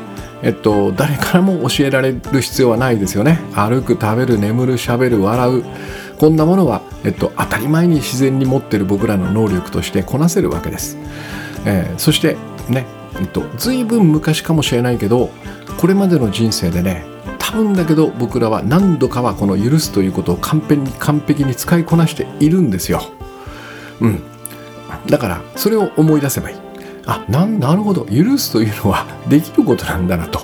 [0.43, 3.39] えっと誰からも教えられる必要はないですよね。
[3.53, 5.63] 歩く食べる眠る喋る笑う。
[6.21, 10.95] こんなものは、えっと、当たり前に自然に持ってる僕らの能力としてこなせるわけです、
[11.65, 12.37] えー、そして
[12.69, 12.85] ね、
[13.19, 15.31] えっと、随分昔かもしれないけど
[15.79, 17.03] これまでの人生でね
[17.41, 23.01] 多分だけど僕らは何度かはこの許すということを完璧に完璧に使いこなしているんですよ。
[23.99, 24.21] うん。
[25.07, 26.57] だからそれを思い出せばいい。
[27.07, 30.41] あななるほど許すというのはできることなんだなと。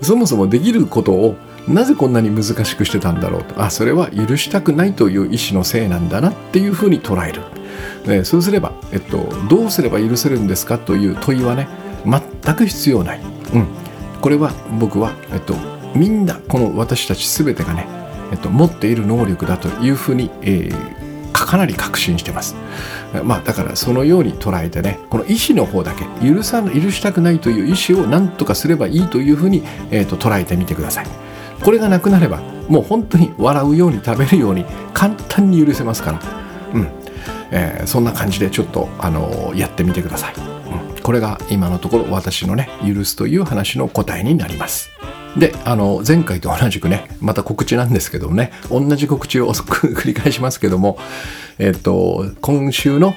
[0.00, 1.36] そもそもできることを
[1.68, 7.42] なぜこんなに難しくしてたんだろうとあそれは許したくないという意思のせいなんだなっていうふうに捉える、
[8.06, 11.68] ね、そうすれば、えっと、どうすれば許せるんですかという問いはね
[12.04, 13.20] 全く必要ない、
[13.54, 13.66] うん、
[14.20, 14.50] これは
[14.80, 15.54] 僕は、えっと、
[15.94, 17.86] みんなこの私たち全てがね、
[18.32, 22.56] えっと、持っている能力だというふうに、えー、かなり確信してます。
[23.24, 31.06] まあだからそのように捉えてねこの意思の方だけ許さ許したくないという意思を何とかすればいいというふうに、えーと、捉えてみてください。
[31.62, 34.64] これがなくなればもう本当に笑うように食べるように
[34.94, 36.20] 簡単に許せますから、
[36.74, 36.88] うん
[37.50, 41.02] えー、そんな感じでちょっと、あのー、やってみてください、うん。
[41.02, 44.90] これが今のところ私のね許すという話の答えになります。
[45.36, 50.98] で、あの、前回と同じくね、また告知なんですけどもね、同じ告知を遅 く繰り返しますけども、
[51.58, 53.14] えっと、今週の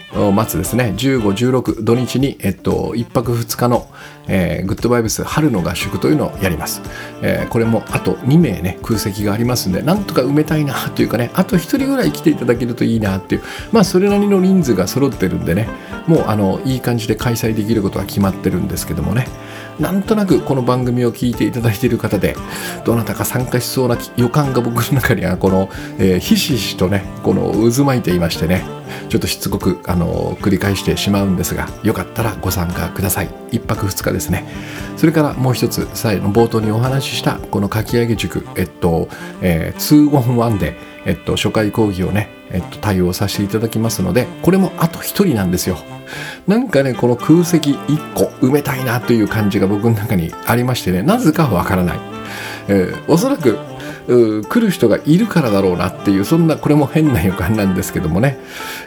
[0.48, 3.88] 末ですね、15、16土日に、えっと、1泊2日の、
[4.28, 6.82] えー、グッドバイブス春の合宿というのをやります。
[7.22, 13.42] えー、これもあと2名ね、空席がありますんで、なんとか埋めたいなというかね、あと1人ぐらい来ていただけるといいなっていう、
[13.72, 15.68] まあ、それなりの人数が揃ってるんでね、
[16.08, 19.28] もう、あの、いい感じで開催できることは決まってるんですけどもね、
[19.80, 22.36] なんとなくこの番組を聞いていただいている方で
[22.86, 25.70] どなたか参加しそうな予感が僕の中にはこの、
[26.00, 28.64] えー、ひしひしとねこの渦巻いていましてね
[29.10, 33.30] ちょっとしつこくあの繰り返してしまうんですがよかったらご参加ください。
[33.52, 34.46] 1泊2日ですね。
[34.98, 39.10] それからもう一つ最後の冒頭にお話ししたこの書き上げ塾えっと、
[39.42, 40.76] えー、2 on 1で
[41.06, 45.78] えっと初回講義をねえっと対応させていただきますのでこれもあと1人なんですよ。
[46.48, 52.00] なんかねこの空席1個埋めたいなという感じが僕の中にありましてねなぜかわからない、
[52.68, 53.58] えー、おそらく
[54.08, 58.38] 来る人がいるからだろうなっていうそんなこれも変な予感なんですけどもね。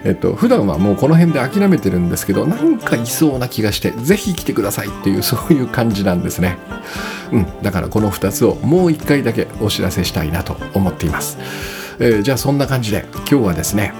[0.04, 6.56] えっと普段はもうこの辺で諦めてるんですけどなんかいそうな気がしてぜひ来てくださいっていうそういう感じなんですね。
[7.32, 11.36] うんだからこの2つをもう1回だけお知らせしたいなと思っています、
[11.98, 13.92] えー、じゃあそんな感じで今日はですね、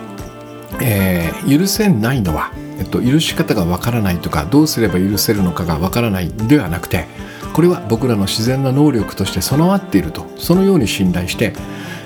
[0.80, 7.06] えー、許せないのはえっと、許し方がわからないとかどうすれば許せるのかがわからないではなくて
[7.52, 11.54] これは僕らの自然な能力として備わっているとそのように信頼して、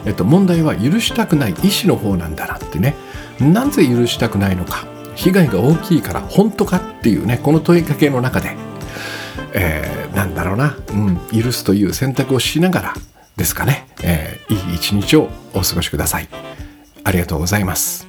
[0.06, 2.94] えっと、問題は許したくない意思の方なんだなってね。
[3.40, 8.56] なぜ許したくないのか被害が大きいから本当かっていうねこの問いかけの中で、
[9.52, 12.94] えー、なんだろうな、うん、許すという選択をしながら
[13.36, 16.28] ですかね、えー、いい一日をお過ごしください。
[17.04, 18.06] ありがとうございます。